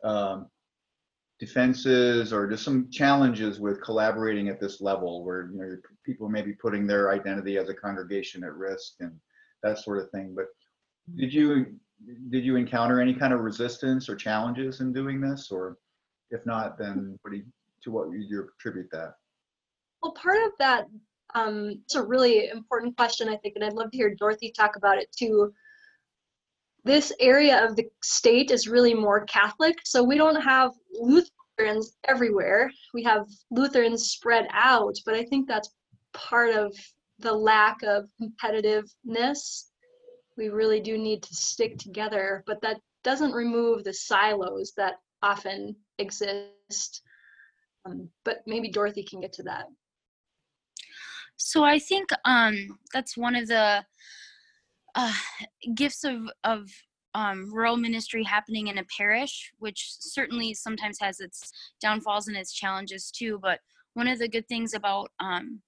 um, 0.03 0.47
defenses 1.39 2.33
or 2.33 2.47
just 2.47 2.63
some 2.63 2.89
challenges 2.91 3.59
with 3.59 3.81
collaborating 3.81 4.49
at 4.49 4.59
this 4.59 4.81
level 4.81 5.23
where, 5.23 5.49
you 5.53 5.59
know, 5.59 5.77
people 6.05 6.29
may 6.29 6.41
be 6.41 6.53
putting 6.53 6.87
their 6.87 7.11
identity 7.11 7.57
as 7.57 7.69
a 7.69 7.73
congregation 7.73 8.43
at 8.43 8.55
risk 8.55 8.93
and 8.99 9.11
that 9.63 9.77
sort 9.77 9.99
of 9.99 10.09
thing. 10.11 10.33
But 10.35 10.47
did 11.15 11.33
you, 11.33 11.77
did 12.29 12.45
you 12.45 12.55
encounter 12.55 13.01
any 13.01 13.13
kind 13.13 13.33
of 13.33 13.41
resistance 13.41 14.09
or 14.09 14.15
challenges 14.15 14.81
in 14.81 14.93
doing 14.93 15.19
this? 15.19 15.49
Or 15.51 15.77
if 16.31 16.45
not, 16.45 16.77
then 16.77 17.17
what 17.21 17.31
do 17.31 17.37
you, 17.37 17.45
to 17.83 17.91
what 17.91 18.09
you 18.11 18.47
attribute 18.59 18.89
that? 18.91 19.15
Well, 20.01 20.13
part 20.13 20.43
of 20.45 20.51
that, 20.59 20.85
um, 21.35 21.81
it's 21.83 21.95
a 21.95 22.03
really 22.03 22.49
important 22.49 22.95
question, 22.95 23.29
I 23.29 23.37
think, 23.37 23.55
and 23.55 23.63
I'd 23.63 23.73
love 23.73 23.91
to 23.91 23.97
hear 23.97 24.13
Dorothy 24.15 24.51
talk 24.51 24.75
about 24.75 24.97
it 24.97 25.11
too. 25.17 25.53
This 26.83 27.11
area 27.19 27.65
of 27.65 27.75
the 27.75 27.85
state 28.01 28.51
is 28.51 28.67
really 28.67 28.93
more 28.93 29.25
Catholic, 29.25 29.77
so 29.83 30.03
we 30.03 30.17
don't 30.17 30.41
have 30.41 30.71
Lutherans 30.93 31.97
everywhere. 32.07 32.71
We 32.93 33.03
have 33.03 33.27
Lutherans 33.51 34.09
spread 34.09 34.47
out, 34.51 34.95
but 35.05 35.15
I 35.15 35.25
think 35.25 35.47
that's 35.47 35.73
part 36.13 36.55
of 36.55 36.73
the 37.19 37.33
lack 37.33 37.81
of 37.83 38.07
competitiveness. 38.21 39.65
We 40.37 40.49
really 40.49 40.79
do 40.79 40.97
need 40.97 41.23
to 41.23 41.35
stick 41.35 41.77
together, 41.77 42.43
but 42.45 42.61
that 42.61 42.77
doesn't 43.03 43.31
remove 43.31 43.83
the 43.83 43.93
silos 43.93 44.73
that 44.77 44.95
often 45.23 45.75
exist 45.97 47.01
um, 47.87 48.09
but 48.25 48.39
maybe 48.45 48.69
Dorothy 48.69 49.03
can 49.03 49.21
get 49.21 49.33
to 49.33 49.43
that. 49.43 49.65
So 51.37 51.63
I 51.63 51.79
think 51.79 52.09
um, 52.25 52.79
that's 52.93 53.15
one 53.15 53.35
of 53.35 53.47
the 53.47 53.85
uh, 54.95 55.13
gifts 55.75 56.03
of 56.03 56.29
of 56.43 56.67
um, 57.13 57.51
rural 57.53 57.77
ministry 57.77 58.23
happening 58.23 58.67
in 58.67 58.79
a 58.79 58.85
parish, 58.95 59.51
which 59.59 59.87
certainly 59.99 60.53
sometimes 60.53 60.97
has 60.99 61.19
its 61.19 61.51
downfalls 61.81 62.27
and 62.27 62.37
its 62.37 62.53
challenges 62.53 63.11
too. 63.11 63.39
But 63.41 63.59
one 63.93 64.07
of 64.07 64.19
the 64.19 64.27
good 64.27 64.47
things 64.47 64.73
about 64.73 65.09
um, 65.19 65.61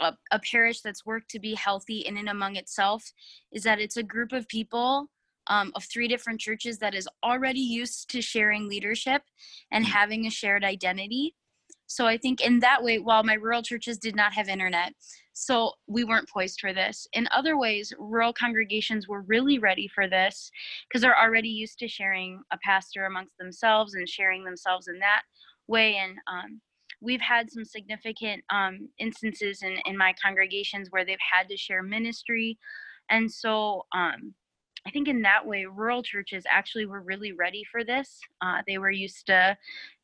a, 0.00 0.12
a, 0.30 0.40
parish 0.40 0.80
that's 0.80 1.06
worked 1.06 1.30
to 1.30 1.38
be 1.38 1.54
healthy 1.54 2.00
in 2.00 2.16
and 2.16 2.28
among 2.28 2.56
itself 2.56 3.12
is 3.52 3.62
that 3.62 3.80
it's 3.80 3.96
a 3.96 4.02
group 4.02 4.32
of 4.32 4.48
people 4.48 5.08
um, 5.46 5.72
of 5.74 5.84
three 5.84 6.08
different 6.08 6.40
churches 6.40 6.78
that 6.78 6.94
is 6.94 7.08
already 7.22 7.60
used 7.60 8.10
to 8.10 8.22
sharing 8.22 8.68
leadership 8.68 9.22
and 9.70 9.84
mm. 9.84 9.88
having 9.88 10.26
a 10.26 10.30
shared 10.30 10.64
identity. 10.64 11.34
So 11.86 12.06
I 12.06 12.16
think 12.16 12.40
in 12.40 12.60
that 12.60 12.82
way, 12.82 12.98
while 12.98 13.22
my 13.22 13.34
rural 13.34 13.62
churches 13.62 13.98
did 13.98 14.16
not 14.16 14.32
have 14.32 14.48
internet, 14.48 14.94
so 15.34 15.72
we 15.86 16.04
weren't 16.04 16.28
poised 16.28 16.60
for 16.60 16.72
this. 16.72 17.06
In 17.12 17.28
other 17.30 17.58
ways, 17.58 17.92
rural 17.98 18.32
congregations 18.32 19.08
were 19.08 19.22
really 19.22 19.58
ready 19.58 19.88
for 19.88 20.08
this 20.08 20.50
because 20.88 21.02
they're 21.02 21.20
already 21.20 21.48
used 21.48 21.78
to 21.80 21.88
sharing 21.88 22.40
a 22.52 22.58
pastor 22.64 23.04
amongst 23.04 23.36
themselves 23.38 23.94
and 23.94 24.08
sharing 24.08 24.44
themselves 24.44 24.88
in 24.88 24.98
that 25.00 25.22
way. 25.66 25.96
And 25.96 26.16
um, 26.26 26.60
we've 27.04 27.20
had 27.20 27.50
some 27.50 27.64
significant 27.64 28.42
um, 28.50 28.88
instances 28.98 29.62
in, 29.62 29.76
in 29.84 29.96
my 29.96 30.14
congregations 30.24 30.88
where 30.90 31.04
they've 31.04 31.28
had 31.34 31.48
to 31.48 31.56
share 31.56 31.82
ministry. 31.82 32.58
And 33.10 33.30
so 33.30 33.84
um, 33.94 34.34
I 34.86 34.90
think 34.90 35.08
in 35.08 35.22
that 35.22 35.46
way, 35.46 35.66
rural 35.66 36.02
churches 36.02 36.44
actually 36.48 36.86
were 36.86 37.02
really 37.02 37.32
ready 37.32 37.62
for 37.70 37.84
this. 37.84 38.08
Uh, 38.40 38.62
they 38.66 38.78
were 38.78 38.90
used 38.90 39.26
to 39.26 39.56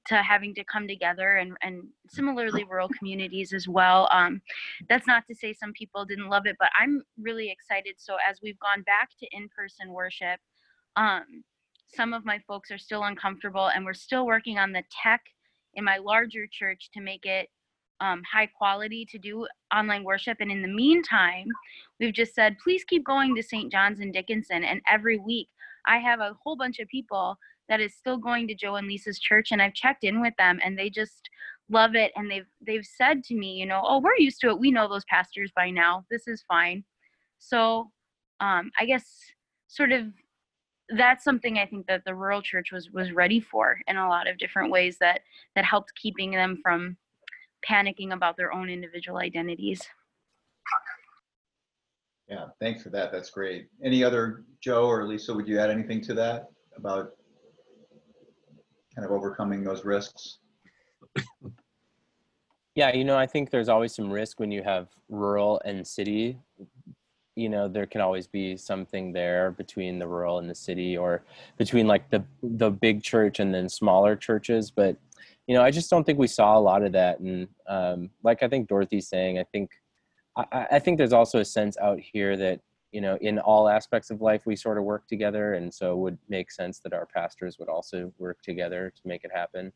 to 0.09 0.23
having 0.23 0.54
to 0.54 0.64
come 0.64 0.88
together, 0.88 1.37
and 1.37 1.57
and 1.62 1.83
similarly 2.09 2.64
rural 2.64 2.88
communities 2.99 3.52
as 3.52 3.69
well. 3.69 4.09
Um, 4.11 4.40
that's 4.88 5.07
not 5.07 5.25
to 5.28 5.35
say 5.35 5.52
some 5.52 5.73
people 5.75 6.07
didn't 6.07 6.30
love 6.30 6.47
it, 6.47 6.57
but 6.59 6.71
I'm 6.80 7.02
really 7.21 7.50
excited. 7.50 7.97
So 7.99 8.16
as 8.28 8.40
we've 8.42 8.59
gone 8.61 8.83
back 8.83 9.11
to 9.21 9.26
in-person 9.33 9.92
worship, 9.92 10.40
um, 10.97 11.45
some 11.95 12.14
of 12.14 12.25
my 12.25 12.38
folks 12.49 12.71
are 12.71 12.78
still 12.78 13.04
uncomfortable, 13.04 13.69
and 13.69 13.85
we're 13.85 13.92
still 14.09 14.25
working 14.25 14.59
on 14.59 14.73
the 14.73 14.85
tech 15.02 15.21
in 15.75 15.85
my 15.85 15.99
larger 15.99 16.47
church 16.50 16.91
to 16.95 17.00
make 17.00 17.25
it 17.27 17.49
um, 18.00 18.23
high 18.31 18.47
quality 18.47 19.07
to 19.11 19.19
do 19.19 19.47
online 19.75 20.05
worship. 20.05 20.39
And 20.41 20.50
in 20.50 20.62
the 20.62 20.69
meantime, 20.69 21.47
we've 21.99 22.15
just 22.15 22.35
said, 22.35 22.57
please 22.62 22.85
keep 22.85 23.05
going 23.05 23.35
to 23.35 23.43
St. 23.43 23.71
John's 23.71 24.00
and 24.00 24.12
Dickinson. 24.12 24.65
And 24.65 24.81
every 24.89 25.19
week, 25.19 25.49
I 25.87 25.99
have 25.99 26.21
a 26.21 26.37
whole 26.43 26.57
bunch 26.57 26.79
of 26.79 26.89
people 26.89 27.37
that 27.69 27.81
is 27.81 27.95
still 27.95 28.19
going 28.19 28.49
to 28.49 28.55
Joe 28.55 28.75
and 28.77 28.89
Lisa's 28.89 29.19
church, 29.19 29.53
and 29.53 29.62
I've 29.62 29.75
checked 29.75 30.05
in 30.05 30.21
with 30.21 30.35
them, 30.39 30.59
and 30.62 30.77
they 30.77 30.91
just 30.91 31.31
love 31.71 31.95
it. 31.95 32.11
And 32.17 32.29
they've 32.31 32.47
they've 32.67 32.85
said 32.85 33.23
to 33.25 33.35
me, 33.35 33.53
you 33.55 33.65
know, 33.65 33.81
oh, 33.85 34.00
we're 34.00 34.17
used 34.19 34.41
to 34.41 34.49
it. 34.49 34.59
We 34.59 34.73
know 34.73 34.89
those 34.89 35.05
pastors 35.09 35.53
by 35.55 35.71
now. 35.71 36.05
This 36.11 36.27
is 36.27 36.45
fine. 36.49 36.85
So, 37.39 37.91
um, 38.41 38.73
I 38.79 38.85
guess 38.87 39.07
sort 39.69 39.93
of 39.93 40.07
that's 40.97 41.25
something 41.25 41.59
I 41.59 41.66
think 41.66 41.87
that 41.87 42.04
the 42.04 42.14
rural 42.14 42.42
church 42.42 42.73
was 42.73 42.90
was 42.90 43.12
ready 43.12 43.40
for 43.40 43.78
in 43.87 43.97
a 43.97 44.09
lot 44.09 44.28
of 44.28 44.38
different 44.38 44.70
ways 44.70 44.99
that 44.99 45.20
that 45.54 45.64
helped 45.64 45.94
keeping 45.94 46.30
them 46.32 46.59
from 46.62 46.97
panicking 47.68 48.12
about 48.12 48.37
their 48.37 48.52
own 48.52 48.68
individual 48.68 49.18
identities. 49.18 49.82
Yeah, 52.28 52.47
thanks 52.61 52.82
for 52.82 52.90
that. 52.90 53.11
That's 53.11 53.30
great. 53.30 53.66
Any 53.85 54.04
other, 54.04 54.44
Joe 54.61 54.87
or 54.87 55.04
Lisa, 55.04 55.35
would 55.35 55.49
you 55.49 55.59
add 55.59 55.68
anything 55.68 56.00
to 56.02 56.14
that 56.14 56.44
about 56.76 57.11
kind 58.94 59.04
of 59.04 59.11
overcoming 59.11 59.64
those 59.64 59.85
risks? 59.85 60.38
Yeah, 62.76 62.94
you 62.94 63.04
know, 63.04 63.18
I 63.18 63.26
think 63.26 63.50
there's 63.50 63.68
always 63.68 63.92
some 63.92 64.09
risk 64.09 64.38
when 64.38 64.52
you 64.52 64.62
have 64.62 64.88
rural 65.09 65.61
and 65.64 65.85
city. 65.85 66.38
You 67.40 67.49
know, 67.49 67.68
there 67.68 67.87
can 67.87 68.00
always 68.00 68.26
be 68.26 68.56
something 68.56 69.12
there 69.12 69.52
between 69.52 69.99
the 69.99 70.06
rural 70.06 70.38
and 70.38 70.50
the 70.50 70.54
city, 70.54 70.97
or 70.97 71.23
between 71.56 71.87
like 71.87 72.11
the 72.11 72.23
the 72.42 72.70
big 72.70 73.02
church 73.02 73.40
and 73.40 73.54
then 73.54 73.68
smaller 73.68 74.14
churches. 74.16 74.70
But 74.70 74.97
you 75.47 75.54
know, 75.54 75.62
I 75.62 75.70
just 75.70 75.90
don't 75.90 76.04
think 76.04 76.18
we 76.18 76.26
saw 76.26 76.59
a 76.59 76.61
lot 76.61 76.85
of 76.85 76.92
that. 76.92 77.20
And 77.20 77.49
um, 77.68 78.11
like 78.23 78.42
I 78.42 78.49
think 78.49 78.68
Dorothy's 78.68 79.09
saying, 79.09 79.38
I 79.38 79.44
think 79.44 79.70
I, 80.37 80.66
I 80.73 80.78
think 80.78 80.99
there's 80.99 81.12
also 81.12 81.40
a 81.40 81.44
sense 81.44 81.76
out 81.78 81.99
here 81.99 82.37
that 82.37 82.61
you 82.92 83.00
know 83.00 83.16
in 83.20 83.38
all 83.38 83.68
aspects 83.68 84.11
of 84.11 84.20
life 84.20 84.42
we 84.47 84.56
sort 84.56 84.78
of 84.78 84.85
work 84.85 85.06
together 85.06 85.54
and 85.54 85.73
so 85.73 85.92
it 85.92 85.99
would 85.99 86.18
make 86.28 86.50
sense 86.50 86.80
that 86.80 86.92
our 86.92 87.06
pastors 87.06 87.59
would 87.59 87.68
also 87.68 88.12
work 88.18 88.42
together 88.42 88.92
to 88.94 89.02
make 89.04 89.23
it 89.25 89.30
happen 89.32 89.73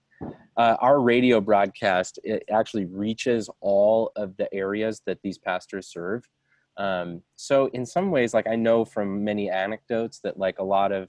uh, 0.56 0.76
our 0.80 1.00
radio 1.00 1.40
broadcast 1.40 2.18
it 2.24 2.42
actually 2.50 2.86
reaches 2.86 3.48
all 3.60 4.10
of 4.16 4.36
the 4.36 4.52
areas 4.52 5.00
that 5.06 5.18
these 5.22 5.38
pastors 5.38 5.86
serve 5.86 6.28
um, 6.76 7.22
so 7.36 7.66
in 7.72 7.86
some 7.86 8.10
ways 8.10 8.34
like 8.34 8.46
i 8.48 8.56
know 8.56 8.84
from 8.84 9.22
many 9.22 9.50
anecdotes 9.50 10.20
that 10.20 10.38
like 10.38 10.58
a 10.58 10.64
lot 10.64 10.92
of 10.92 11.08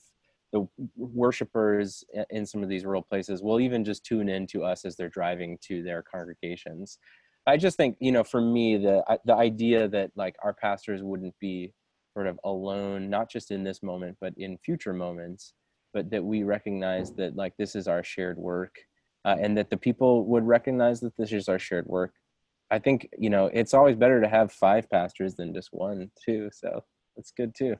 the 0.56 0.68
worshipers 0.96 2.06
in 2.30 2.46
some 2.46 2.64
of 2.64 2.70
these 2.70 2.86
rural 2.86 3.02
places 3.02 3.44
will 3.44 3.60
even 3.60 3.84
just 3.84 4.06
tune 4.06 4.30
in 4.30 4.48
to 4.48 4.64
us 4.64 4.86
as 4.86 4.96
they're 4.96 5.10
driving 5.10 5.58
to 5.62 5.84
their 5.84 6.02
congregations. 6.02 6.98
I 7.46 7.58
just 7.58 7.76
think, 7.76 7.98
you 8.00 8.14
know, 8.14 8.24
for 8.24 8.40
me, 8.40 8.78
the 8.78 9.04
the 9.26 9.36
idea 9.36 9.90
that 9.90 10.12
like 10.16 10.36
our 10.44 10.54
pastors 10.54 11.04
wouldn't 11.04 11.36
be 11.42 11.74
sort 12.14 12.28
of 12.28 12.40
alone, 12.46 13.10
not 13.10 13.30
just 13.30 13.52
in 13.52 13.66
this 13.66 13.84
moment, 13.84 14.16
but 14.22 14.34
in 14.38 14.58
future 14.60 14.94
moments, 14.94 15.54
but 15.94 16.10
that 16.10 16.24
we 16.24 16.44
recognize 16.44 17.12
that 17.16 17.36
like 17.36 17.54
this 17.58 17.76
is 17.76 17.90
our 17.90 18.04
shared 18.04 18.38
work, 18.38 18.76
uh, 19.26 19.36
and 19.40 19.58
that 19.58 19.70
the 19.70 19.78
people 19.78 20.26
would 20.26 20.48
recognize 20.48 21.02
that 21.02 21.18
this 21.18 21.34
is 21.34 21.50
our 21.50 21.60
shared 21.60 21.86
work. 21.86 22.14
I 22.72 22.80
think 22.80 23.10
you 23.18 23.30
know 23.30 23.50
it's 23.54 23.74
always 23.74 23.96
better 23.96 24.22
to 24.22 24.28
have 24.28 24.52
five 24.52 24.90
pastors 24.90 25.36
than 25.36 25.54
just 25.54 25.70
one 25.72 26.10
too. 26.24 26.50
So 26.52 26.84
that's 27.16 27.32
good 27.32 27.54
too 27.56 27.76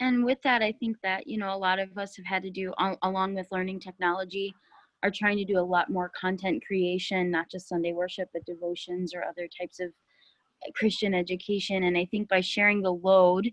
and 0.00 0.24
with 0.24 0.38
that 0.42 0.62
i 0.62 0.72
think 0.72 0.96
that 1.02 1.26
you 1.26 1.38
know 1.38 1.54
a 1.54 1.56
lot 1.56 1.78
of 1.78 1.96
us 1.96 2.16
have 2.16 2.26
had 2.26 2.42
to 2.42 2.50
do 2.50 2.72
along 3.02 3.34
with 3.34 3.46
learning 3.50 3.78
technology 3.78 4.54
are 5.02 5.10
trying 5.10 5.36
to 5.36 5.44
do 5.44 5.58
a 5.58 5.60
lot 5.60 5.90
more 5.90 6.10
content 6.18 6.62
creation 6.66 7.30
not 7.30 7.50
just 7.50 7.68
sunday 7.68 7.92
worship 7.92 8.28
but 8.32 8.44
devotions 8.44 9.14
or 9.14 9.24
other 9.24 9.48
types 9.60 9.80
of 9.80 9.88
eh, 10.66 10.70
Christian 10.74 11.14
education. 11.14 11.84
And 11.84 11.96
I 11.96 12.04
think 12.06 12.28
by 12.28 12.40
sharing 12.40 12.82
the 12.82 12.92
load, 12.92 13.50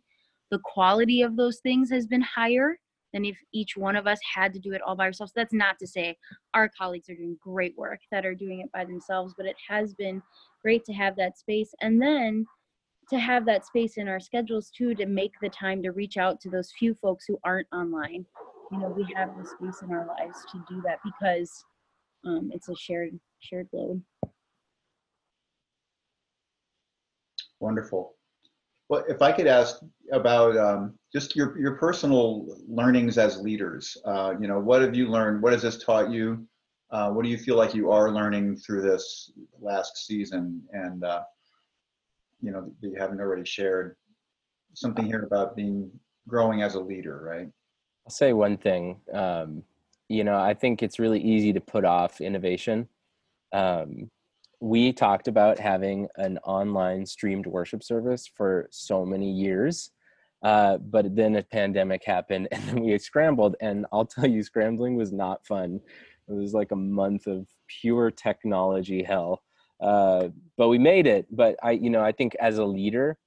the 0.51 0.60
quality 0.63 1.22
of 1.22 1.36
those 1.36 1.60
things 1.60 1.89
has 1.92 2.08
been 2.08 2.22
higher 2.22 2.80
than 3.13 3.25
if 3.25 3.38
each 3.54 3.75
one 3.75 3.96
of 3.96 4.08
us 4.08 4.20
had 4.34 4.54
to 4.54 4.60
do 4.60 4.74
it 4.74 4.82
all 4.82 4.96
by 4.96 5.06
ourselves. 5.06 5.34
That's 5.36 5.54
not 5.54 5.80
to 5.80 5.88
say 5.88 6.18
our 6.54 6.70
colleagues 6.70 7.10
are 7.10 7.16
doing 7.16 7.38
great 7.42 7.78
work 7.78 8.00
that 8.12 8.25
are 8.25 8.36
doing 8.36 8.62
it 8.62 8.72
by 8.72 8.86
themselves, 8.86 9.34
but 9.36 9.46
it 9.46 9.56
has 9.68 9.94
been 9.94 10.22
great 10.62 10.86
to 10.86 10.94
have 10.94 11.16
that 11.16 11.38
space. 11.38 11.74
And 11.82 12.01
then 12.01 12.46
to 13.10 13.18
have 13.18 13.46
that 13.46 13.66
space 13.66 13.98
in 13.98 14.08
our 14.08 14.20
schedules 14.20 14.72
too 14.75 14.94
to 14.96 15.06
make 15.06 15.34
the 15.42 15.50
time 15.50 15.82
to 15.82 15.92
reach 15.92 16.18
out 16.18 16.39
to 16.42 16.50
those 16.50 16.72
few 16.78 16.94
folks 16.94 17.25
who 17.28 17.39
aren't 17.44 17.68
online 17.74 18.24
you 18.72 18.78
know 18.78 18.88
we 18.88 19.04
have 19.16 19.36
the 19.36 19.44
space 19.44 19.82
in 19.82 19.92
our 19.92 20.06
lives 20.06 20.46
to 20.51 20.63
do 20.70 20.80
that 20.86 21.00
because 21.04 21.66
um, 22.24 22.51
it's 22.54 22.70
a 22.70 22.75
shared 22.75 23.20
shared 23.39 23.68
load 23.74 24.00
Wonderful. 27.60 28.16
Well, 28.88 29.04
if 29.08 29.22
I 29.22 29.32
could 29.32 29.48
ask 29.48 29.80
about 30.12 30.58
um, 30.58 30.98
just 31.12 31.36
your, 31.36 31.58
your 31.60 31.75
personal 31.75 32.46
learnings 32.68 33.18
as 33.18 33.39
leaders, 33.39 33.98
uh, 34.06 34.34
you 34.39 34.48
know, 34.48 34.60
what 34.60 34.82
have 34.82 34.96
you 34.96 35.08
learned? 35.08 35.42
What 35.42 35.54
has 35.54 35.62
this 35.63 35.84
taught 35.84 36.12
you? 36.12 36.48
Uh, 36.92 37.12
what 37.12 37.24
do 37.24 37.30
you 37.30 37.38
feel 37.38 37.56
like 37.56 37.74
you 37.74 37.92
are 37.92 38.12
learning 38.12 38.58
through 38.58 38.82
this 38.82 39.32
last 39.60 40.06
season? 40.06 40.62
And, 40.72 41.04
uh, 41.04 41.24
you 42.42 42.51
know, 42.51 42.72
that 42.82 42.89
you 42.89 42.96
haven't 43.00 43.20
already 43.20 43.46
shared 43.46 43.96
something 44.74 45.06
here 45.06 45.24
about 45.24 45.56
being 45.56 45.92
growing 46.28 46.62
as 46.62 46.75
a 46.75 46.80
leader, 46.80 47.22
right? 47.24 47.50
I'll 48.06 48.12
say 48.12 48.34
one 48.34 48.58
thing. 48.58 49.01
Um, 49.13 49.63
you 50.08 50.24
know, 50.24 50.38
I 50.38 50.54
think 50.54 50.82
it's 50.82 51.00
really 51.00 51.22
easy 51.22 51.54
to 51.54 51.62
put 51.62 51.86
off 51.86 52.22
innovation. 52.22 52.88
Um, 53.51 54.10
we 54.60 54.92
talked 54.92 55.28
about 55.28 55.60
having 55.60 56.08
an 56.16 56.38
online 56.39 57.06
streamed 57.06 57.46
worship 57.46 57.84
service 57.84 58.28
for 58.28 58.68
so 58.72 59.06
many 59.06 59.32
years. 59.32 59.92
Uh, 60.41 60.77
but 60.77 61.15
then 61.15 61.36
a 61.36 61.43
pandemic 61.43 62.03
happened 62.05 62.48
and 62.51 62.63
then 62.63 62.84
we 62.84 62.98
scrambled. 62.98 63.55
And 63.62 63.86
I'll 63.91 64.05
tell 64.05 64.27
you, 64.27 64.43
scrambling 64.43 64.96
was 64.96 65.12
not 65.12 65.46
fun. 65.46 65.79
It 66.27 66.34
was 66.34 66.53
like 66.53 66.72
a 66.72 66.77
month 66.77 67.27
of 67.27 67.48
pure 67.81 68.12
technology 68.12 69.03
hell. 69.03 69.41
Uh, 69.81 70.29
but 70.58 70.67
we 70.67 70.77
made 70.77 71.08
it. 71.08 71.25
But 71.31 71.55
I, 71.63 71.72
you 71.72 71.89
know, 71.89 72.03
I 72.03 72.12
think 72.12 72.36
as 72.39 72.58
a 72.58 72.65
leader, 72.65 73.17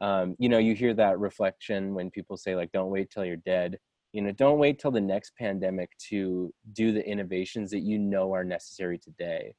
um, 0.00 0.34
you 0.38 0.48
know, 0.48 0.58
you 0.58 0.74
hear 0.74 0.94
that 0.94 1.18
reflection 1.18 1.94
when 1.94 2.10
people 2.10 2.36
say, 2.36 2.56
like, 2.56 2.72
don't 2.72 2.90
wait 2.90 3.10
till 3.10 3.24
you're 3.24 3.36
dead. 3.36 3.78
You 4.12 4.22
know, 4.22 4.32
don't 4.32 4.58
wait 4.58 4.80
till 4.80 4.90
the 4.90 5.00
next 5.00 5.32
pandemic 5.38 5.90
to 6.08 6.52
do 6.72 6.90
the 6.92 7.06
innovations 7.06 7.70
that 7.70 7.80
you 7.80 7.98
know 7.98 8.34
are 8.34 8.44
necessary 8.44 8.98
today 8.98 9.54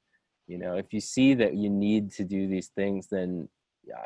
you 0.51 0.57
know 0.57 0.75
if 0.75 0.91
you 0.91 0.99
see 0.99 1.33
that 1.33 1.55
you 1.55 1.69
need 1.69 2.11
to 2.11 2.25
do 2.25 2.47
these 2.47 2.67
things 2.75 3.07
then 3.09 3.47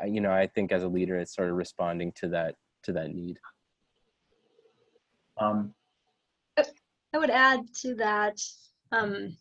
you 0.06 0.20
know 0.20 0.32
i 0.32 0.46
think 0.46 0.70
as 0.70 0.84
a 0.84 0.88
leader 0.88 1.16
it's 1.18 1.34
sort 1.34 1.50
of 1.50 1.56
responding 1.56 2.12
to 2.14 2.28
that 2.28 2.54
to 2.86 2.92
that 2.92 3.14
need 3.14 3.38
um, 5.38 5.74
I 7.16 7.18
would 7.18 7.30
add 7.30 7.60
to 7.80 7.94
that, 7.94 8.38
um, 8.92 9.34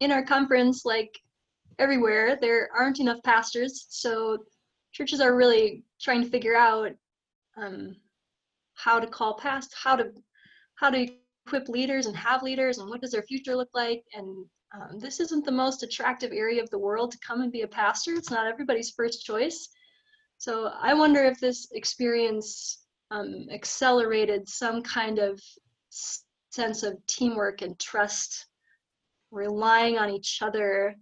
in 0.00 0.12
our 0.12 0.22
conference, 0.22 0.84
like 0.84 1.18
everywhere, 1.80 2.38
there 2.40 2.68
aren't 2.76 3.00
enough 3.00 3.22
pastors. 3.24 3.86
So 3.88 4.38
churches 4.92 5.20
are 5.20 5.34
really 5.34 5.82
trying 6.00 6.22
to 6.22 6.30
figure 6.30 6.56
out 6.56 6.92
um, 7.56 7.96
how 8.74 9.00
to 9.00 9.08
call 9.08 9.34
past, 9.34 9.74
how 9.74 9.96
to 9.96 10.12
how 10.76 10.90
to 10.90 11.08
equip 11.46 11.68
leaders 11.68 12.06
and 12.06 12.16
have 12.16 12.42
leaders, 12.44 12.78
and 12.78 12.88
what 12.88 13.00
does 13.00 13.12
their 13.12 13.22
future 13.22 13.56
look 13.56 13.70
like, 13.74 14.04
and 14.14 14.46
um, 14.74 14.98
this 14.98 15.18
isn't 15.18 15.44
the 15.44 15.52
most 15.52 15.82
attractive 15.82 16.32
area 16.32 16.62
of 16.62 16.70
the 16.70 16.78
world 16.78 17.10
to 17.12 17.18
come 17.26 17.42
and 17.42 17.52
be 17.52 17.62
a 17.62 17.68
pastor. 17.68 18.14
It's 18.14 18.30
not 18.30 18.46
everybody's 18.46 18.90
first 18.90 19.24
choice. 19.24 19.68
So 20.44 20.70
I 20.78 20.92
wonder 20.92 21.24
if 21.24 21.40
this 21.40 21.68
experience 21.72 22.84
um, 23.10 23.46
accelerated 23.50 24.46
some 24.46 24.82
kind 24.82 25.18
of 25.18 25.40
sense 26.50 26.82
of 26.82 26.98
teamwork 27.06 27.62
and 27.62 27.78
trust, 27.78 28.46
relying 29.30 29.96
on 29.96 30.10
each 30.10 30.42
other. 30.42 30.96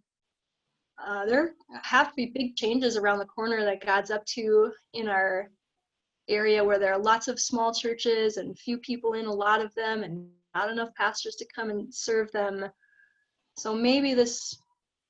Uh, 1.04 1.26
there 1.26 1.54
have 1.82 2.10
to 2.10 2.14
be 2.14 2.26
big 2.26 2.54
changes 2.54 2.96
around 2.96 3.18
the 3.18 3.24
corner 3.24 3.64
that 3.64 3.84
God's 3.84 4.12
up 4.12 4.24
to 4.26 4.70
in 4.92 5.08
our 5.08 5.50
area 6.28 6.62
where 6.62 6.78
there 6.78 6.92
are 6.92 7.02
lots 7.02 7.26
of 7.26 7.40
small 7.40 7.74
churches 7.74 8.36
and 8.36 8.56
few 8.56 8.78
people 8.78 9.14
in 9.14 9.26
a 9.26 9.34
lot 9.34 9.60
of 9.60 9.74
them 9.74 10.04
and 10.04 10.24
not 10.54 10.70
enough 10.70 10.94
pastors 10.94 11.34
to 11.34 11.46
come 11.52 11.68
and 11.68 11.92
serve 11.92 12.30
them. 12.30 12.66
So 13.56 13.74
maybe 13.74 14.14
this 14.14 14.56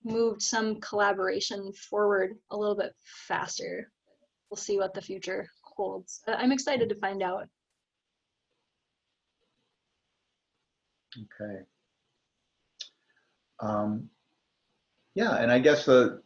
moved 0.05 0.41
some 0.41 0.81
collaboration 0.81 1.71
forward 1.75 2.39
a 2.51 2.57
little 2.57 2.77
bit 2.77 2.95
faster. 3.29 3.93
We'll 4.53 4.59
see 4.59 4.77
what 4.77 4.93
the 4.93 5.01
future 5.01 5.49
holds. 5.63 6.21
Uh, 6.29 6.33
I'm 6.33 6.53
excited 6.53 6.91
to 6.91 6.95
find 6.97 7.23
out. 7.23 7.49
Okay. 11.17 11.61
Um, 13.61 14.11
yeah, 15.15 15.37
and 15.37 15.51
I 15.51 15.59
guess 15.59 15.87
the 15.87 16.21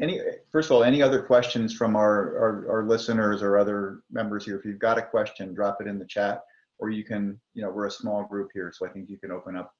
any 0.00 0.20
first 0.52 0.70
of 0.70 0.76
all, 0.76 0.84
any 0.84 1.02
other 1.02 1.20
questions 1.20 1.74
from 1.74 1.96
our, 1.96 2.38
our, 2.38 2.70
our 2.70 2.84
listeners 2.84 3.42
or 3.42 3.58
other 3.58 4.02
members 4.08 4.44
here? 4.44 4.56
If 4.56 4.64
you've 4.64 4.78
got 4.78 4.96
a 4.96 5.02
question, 5.02 5.52
drop 5.52 5.78
it 5.80 5.88
in 5.88 5.98
the 5.98 6.06
chat, 6.06 6.42
or 6.78 6.90
you 6.90 7.02
can, 7.02 7.40
you 7.54 7.62
know, 7.62 7.70
we're 7.70 7.88
a 7.88 7.90
small 7.90 8.22
group 8.22 8.50
here, 8.54 8.72
so 8.72 8.86
I 8.86 8.90
think 8.90 9.10
you 9.10 9.18
can 9.18 9.32
open 9.32 9.56
up 9.56 9.74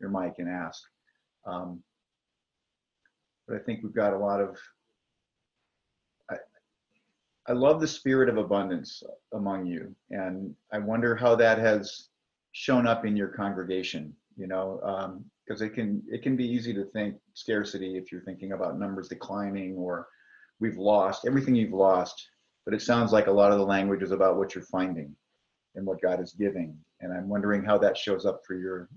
your 0.00 0.10
mic 0.10 0.34
and 0.38 0.48
ask. 0.48 0.80
Um, 1.44 1.82
but 3.48 3.56
I 3.56 3.58
think 3.58 3.80
we've 3.82 3.92
got 3.92 4.12
a 4.12 4.18
lot 4.18 4.40
of, 4.40 4.56
I 7.48 7.52
love 7.52 7.80
the 7.80 7.86
spirit 7.86 8.28
of 8.28 8.38
abundance 8.38 9.02
among 9.32 9.66
you. 9.66 9.94
And 10.10 10.54
I 10.72 10.78
wonder 10.78 11.14
how 11.14 11.34
that 11.36 11.58
has 11.58 12.08
shown 12.52 12.86
up 12.86 13.04
in 13.04 13.16
your 13.16 13.28
congregation, 13.28 14.14
you 14.36 14.46
know, 14.46 14.78
because 15.46 15.60
um, 15.60 15.66
it 15.66 15.74
can 15.74 16.02
it 16.08 16.22
can 16.22 16.36
be 16.36 16.46
easy 16.46 16.72
to 16.74 16.84
think 16.86 17.16
scarcity 17.34 17.96
if 17.96 18.10
you're 18.10 18.22
thinking 18.22 18.52
about 18.52 18.78
numbers 18.78 19.08
declining 19.08 19.76
or 19.76 20.08
we've 20.60 20.78
lost 20.78 21.26
everything 21.26 21.54
you've 21.54 21.72
lost. 21.72 22.28
But 22.64 22.74
it 22.74 22.82
sounds 22.82 23.12
like 23.12 23.26
a 23.26 23.32
lot 23.32 23.52
of 23.52 23.58
the 23.58 23.66
language 23.66 24.02
is 24.02 24.12
about 24.12 24.36
what 24.36 24.54
you're 24.54 24.64
finding 24.64 25.14
and 25.74 25.84
what 25.84 26.00
God 26.00 26.22
is 26.22 26.32
giving. 26.32 26.78
And 27.00 27.12
I'm 27.12 27.28
wondering 27.28 27.62
how 27.62 27.76
that 27.78 27.98
shows 27.98 28.24
up 28.24 28.40
for 28.46 28.54
your 28.54 28.88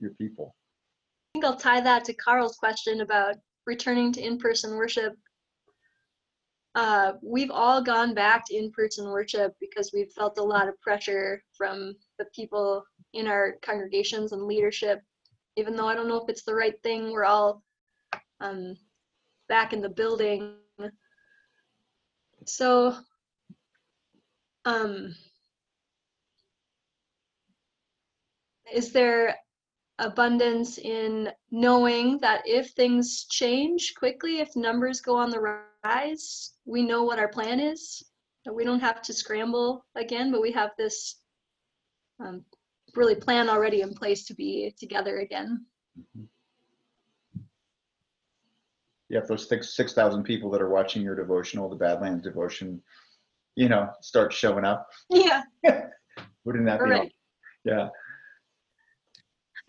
your 0.00 0.10
people 0.12 0.56
I 1.34 1.38
think 1.38 1.44
I'll 1.46 1.56
tie 1.56 1.80
that 1.80 2.04
to 2.04 2.12
Carl's 2.12 2.56
question 2.56 3.00
about 3.00 3.36
returning 3.64 4.12
to 4.12 4.20
in-person 4.20 4.76
worship. 4.76 5.16
Uh, 6.74 7.12
we've 7.22 7.50
all 7.50 7.82
gone 7.82 8.14
back 8.14 8.44
to 8.46 8.56
in-person 8.56 9.06
worship 9.06 9.54
because 9.60 9.90
we've 9.92 10.10
felt 10.12 10.38
a 10.38 10.42
lot 10.42 10.68
of 10.68 10.80
pressure 10.80 11.42
from 11.56 11.94
the 12.18 12.24
people 12.34 12.82
in 13.12 13.26
our 13.26 13.56
congregations 13.62 14.32
and 14.32 14.44
leadership. 14.44 15.02
Even 15.56 15.76
though 15.76 15.86
I 15.86 15.94
don't 15.94 16.08
know 16.08 16.16
if 16.16 16.30
it's 16.30 16.44
the 16.44 16.54
right 16.54 16.74
thing, 16.82 17.12
we're 17.12 17.24
all 17.24 17.62
um, 18.40 18.74
back 19.48 19.74
in 19.74 19.82
the 19.82 19.88
building. 19.90 20.54
So, 22.46 22.96
um, 24.64 25.14
is 28.72 28.92
there 28.92 29.36
abundance 29.98 30.78
in 30.78 31.30
knowing 31.50 32.18
that 32.18 32.42
if 32.46 32.70
things 32.70 33.26
change 33.26 33.94
quickly, 33.96 34.40
if 34.40 34.56
numbers 34.56 35.00
go 35.00 35.16
on 35.16 35.30
the 35.30 35.62
rise, 35.84 36.52
we 36.64 36.82
know 36.82 37.02
what 37.02 37.18
our 37.18 37.28
plan 37.28 37.60
is. 37.60 38.02
We 38.50 38.64
don't 38.64 38.80
have 38.80 39.02
to 39.02 39.12
scramble 39.12 39.84
again, 39.94 40.32
but 40.32 40.42
we 40.42 40.50
have 40.52 40.70
this 40.76 41.20
um, 42.20 42.44
really 42.96 43.14
plan 43.14 43.48
already 43.48 43.82
in 43.82 43.94
place 43.94 44.24
to 44.26 44.34
be 44.34 44.74
together 44.78 45.18
again. 45.18 45.64
Yeah, 49.08 49.20
those 49.28 49.48
six 49.48 49.76
six 49.76 49.92
thousand 49.92 50.24
people 50.24 50.50
that 50.50 50.62
are 50.62 50.70
watching 50.70 51.02
your 51.02 51.14
devotional, 51.14 51.68
the 51.68 51.76
Badlands 51.76 52.24
devotion, 52.24 52.80
you 53.56 53.68
know, 53.68 53.90
start 54.00 54.32
showing 54.32 54.64
up. 54.64 54.88
Yeah. 55.10 55.42
Wouldn't 56.44 56.66
that 56.66 56.82
be? 56.82 56.90
Right. 56.90 57.12
Yeah. 57.64 57.88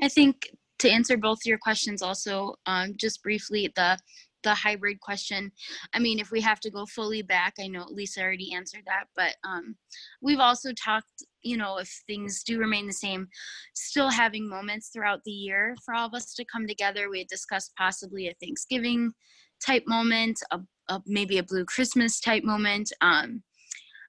I 0.03 0.09
think 0.09 0.49
to 0.79 0.89
answer 0.89 1.15
both 1.15 1.45
your 1.45 1.57
questions 1.57 2.01
also, 2.01 2.55
um, 2.65 2.93
just 2.97 3.23
briefly, 3.23 3.71
the 3.75 3.97
the 4.43 4.53
hybrid 4.53 4.99
question. 4.99 5.49
I 5.93 5.99
mean, 5.99 6.19
if 6.19 6.29
we 6.29 6.41
have 6.41 6.59
to 6.59 6.69
go 6.69 6.85
fully 6.85 7.21
back, 7.21 7.53
I 7.61 7.67
know 7.67 7.85
Lisa 7.89 8.21
already 8.21 8.53
answered 8.53 8.83
that, 8.87 9.05
but 9.15 9.35
um, 9.47 9.77
we've 10.21 10.41
also 10.41 10.73
talked, 10.73 11.23
you 11.43 11.55
know, 11.55 11.77
if 11.77 11.89
things 12.07 12.43
do 12.43 12.59
remain 12.59 12.85
the 12.85 12.91
same, 12.91 13.29
still 13.73 14.09
having 14.09 14.49
moments 14.49 14.89
throughout 14.89 15.23
the 15.23 15.31
year 15.31 15.77
for 15.85 15.93
all 15.93 16.07
of 16.07 16.13
us 16.13 16.33
to 16.33 16.43
come 16.43 16.67
together. 16.67 17.09
We 17.09 17.19
had 17.19 17.27
discussed 17.27 17.71
possibly 17.77 18.27
a 18.27 18.33
Thanksgiving 18.41 19.13
type 19.65 19.83
moment, 19.87 20.41
a, 20.51 20.59
a 20.89 21.01
maybe 21.05 21.37
a 21.37 21.43
Blue 21.43 21.63
Christmas 21.63 22.19
type 22.19 22.43
moment. 22.43 22.91
Um, 22.99 23.43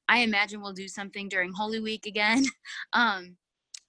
I 0.08 0.18
imagine 0.18 0.60
we'll 0.60 0.72
do 0.72 0.88
something 0.88 1.28
during 1.28 1.52
Holy 1.52 1.78
Week 1.78 2.06
again. 2.06 2.42
um, 2.92 3.36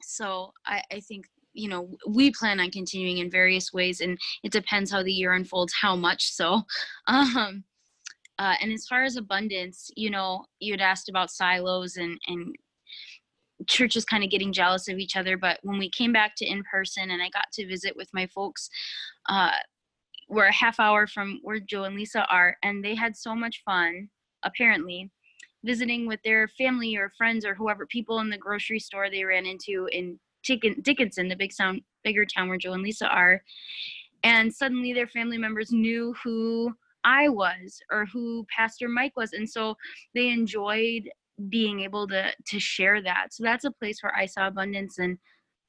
so 0.04 0.54
I, 0.68 0.84
I 0.92 1.00
think 1.00 1.26
you 1.56 1.70
know 1.70 1.90
we 2.08 2.32
plan 2.32 2.60
on 2.60 2.70
continuing 2.72 3.20
in 3.20 3.32
various 3.32 3.74
ways 3.74 4.02
and 4.02 4.18
it 4.44 4.52
depends 4.52 4.92
how 4.92 5.02
the 5.04 5.14
year 5.14 5.34
unfolds 5.34 5.74
how 5.82 5.96
much 5.96 6.32
so 6.32 6.62
um 7.08 7.64
Uh, 8.38 8.56
and 8.62 8.74
as 8.74 8.86
far 8.88 9.06
as 9.06 9.16
abundance, 9.18 9.90
you 9.96 10.10
know, 10.10 10.46
you'd 10.60 10.82
asked 10.82 11.10
about 11.10 11.32
silos 11.32 11.96
and 11.98 12.20
and 12.28 12.56
churches 13.68 14.06
kind 14.06 14.24
of 14.24 14.30
getting 14.30 14.52
jealous 14.52 14.88
of 14.90 15.00
each 15.00 15.16
other. 15.16 15.38
But 15.38 15.60
when 15.64 15.80
we 15.80 15.90
came 15.90 16.12
back 16.12 16.36
to 16.38 16.46
in 16.46 16.64
person 16.70 17.12
and 17.12 17.22
I 17.22 17.30
got 17.30 17.52
to 17.54 17.68
visit 17.68 17.96
with 17.96 18.10
my 18.14 18.28
folks, 18.28 18.70
uh, 19.30 19.52
we're 20.28 20.48
a 20.48 20.54
half 20.54 20.80
hour 20.80 21.08
from 21.08 21.40
where 21.44 21.60
Joe 21.60 21.86
and 21.86 21.96
Lisa 21.96 22.26
are, 22.28 22.58
and 22.64 22.84
they 22.84 22.96
had 22.96 23.16
so 23.16 23.36
much 23.36 23.62
fun, 23.64 24.10
apparently, 24.44 25.12
visiting 25.64 26.08
with 26.08 26.20
their 26.24 26.48
family 26.50 26.96
or 26.98 27.12
friends 27.18 27.46
or 27.46 27.56
whoever 27.56 27.86
people 27.88 28.20
in 28.20 28.30
the 28.30 28.38
grocery 28.38 28.80
store 28.80 29.10
they 29.10 29.24
ran 29.24 29.46
into 29.46 29.88
in 29.92 30.20
Dickinson, 30.46 31.28
the 31.28 31.36
big 31.36 31.52
sound, 31.52 31.82
bigger 32.04 32.26
town 32.26 32.50
where 32.50 32.58
Joe 32.58 32.74
and 32.74 32.84
Lisa 32.84 33.08
are. 33.08 33.44
And 34.24 34.54
suddenly 34.54 34.94
their 34.94 35.08
family 35.08 35.38
members 35.38 35.72
knew 35.72 36.16
who 36.24 36.74
I 37.04 37.30
was 37.30 37.80
or 37.92 38.06
who 38.06 38.46
Pastor 38.56 38.88
Mike 38.88 39.16
was. 39.16 39.34
And 39.34 39.50
so 39.50 39.78
they 40.14 40.30
enjoyed 40.30 41.10
being 41.50 41.82
able 41.82 42.08
to 42.08 42.32
to 42.48 42.60
share 42.60 43.02
that. 43.02 43.28
So 43.32 43.44
that's 43.44 43.66
a 43.66 43.72
place 43.72 44.02
where 44.02 44.16
I 44.16 44.26
saw 44.26 44.48
abundance 44.48 45.00
and 45.00 45.18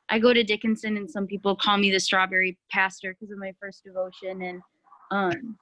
I 0.08 0.18
go 0.18 0.32
to 0.32 0.44
Dickinson 0.44 0.96
and 0.96 1.10
some 1.10 1.26
people 1.26 1.56
call 1.56 1.76
me 1.76 1.90
the 1.90 1.98
strawberry 1.98 2.56
pastor 2.70 3.14
because 3.14 3.32
of 3.32 3.38
my 3.38 3.52
first 3.60 3.82
devotion 3.84 4.42
and 4.42 4.62
um 5.10 5.56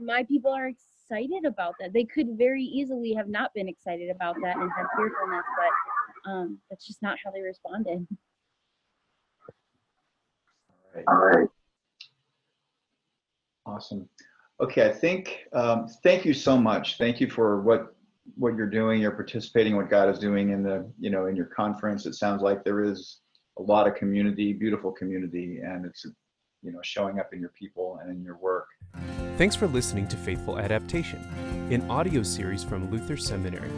my 0.00 0.24
people 0.24 0.52
are 0.52 0.68
excited 0.68 1.44
about 1.44 1.74
that. 1.80 1.92
They 1.92 2.04
could 2.04 2.38
very 2.38 2.62
easily 2.62 3.12
have 3.14 3.28
not 3.28 3.52
been 3.54 3.68
excited 3.68 4.10
about 4.10 4.36
that 4.42 4.56
and 4.56 4.70
had 4.76 4.86
fearfulness, 4.96 5.44
but 5.56 6.30
um 6.30 6.58
that's 6.70 6.86
just 6.86 7.02
not 7.02 7.18
how 7.24 7.30
they 7.30 7.40
responded. 7.40 8.06
All 10.94 11.02
right. 11.02 11.04
All 11.08 11.40
right. 11.40 11.48
Awesome. 13.66 14.08
Okay, 14.60 14.86
I 14.86 14.92
think, 14.92 15.46
um, 15.52 15.88
thank 16.02 16.24
you 16.24 16.32
so 16.32 16.56
much. 16.56 16.96
Thank 16.96 17.20
you 17.20 17.28
for 17.28 17.60
what 17.62 17.96
what 18.36 18.56
you're 18.56 18.70
doing. 18.70 19.02
You're 19.02 19.10
participating, 19.10 19.76
what 19.76 19.90
God 19.90 20.08
is 20.08 20.18
doing 20.18 20.50
in 20.50 20.62
the, 20.62 20.90
you 20.98 21.10
know, 21.10 21.26
in 21.26 21.36
your 21.36 21.46
conference. 21.46 22.06
It 22.06 22.14
sounds 22.14 22.40
like 22.40 22.64
there 22.64 22.82
is 22.82 23.18
a 23.58 23.62
lot 23.62 23.86
of 23.86 23.94
community, 23.94 24.52
beautiful 24.52 24.92
community, 24.92 25.58
and 25.62 25.84
it's, 25.84 26.06
you 26.62 26.72
know, 26.72 26.78
showing 26.82 27.20
up 27.20 27.34
in 27.34 27.40
your 27.40 27.50
people 27.50 27.98
and 28.00 28.10
in 28.10 28.22
your 28.22 28.38
work. 28.38 28.66
Thanks 29.36 29.54
for 29.54 29.66
listening 29.66 30.08
to 30.08 30.16
Faithful 30.16 30.58
Adaptation, 30.58 31.18
an 31.70 31.90
audio 31.90 32.22
series 32.22 32.64
from 32.64 32.90
Luther 32.90 33.16
Seminary. 33.16 33.70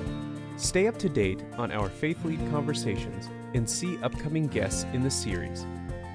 Stay 0.58 0.86
up 0.86 0.98
to 0.98 1.08
date 1.08 1.42
on 1.58 1.72
our 1.72 1.88
Faith 1.88 2.24
Lead 2.24 2.38
conversations 2.50 3.28
and 3.54 3.68
see 3.68 3.98
upcoming 4.02 4.46
guests 4.46 4.86
in 4.92 5.02
the 5.02 5.10
series. 5.10 5.66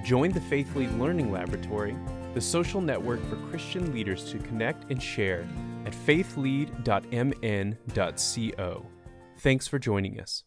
Join 0.04 0.32
the 0.32 0.42
Faith 0.42 0.76
Lead 0.76 0.92
Learning 0.94 1.32
Laboratory 1.32 1.96
the 2.34 2.42
social 2.42 2.82
network 2.82 3.24
for 3.30 3.36
Christian 3.50 3.94
leaders 3.94 4.32
to 4.32 4.40
connect 4.40 4.90
and 4.90 5.00
share 5.02 5.48
at 5.86 5.94
faithlead.mn.co. 5.94 8.86
Thanks 9.40 9.68
for 9.68 9.80
joining 9.80 10.20
us. 10.20 10.44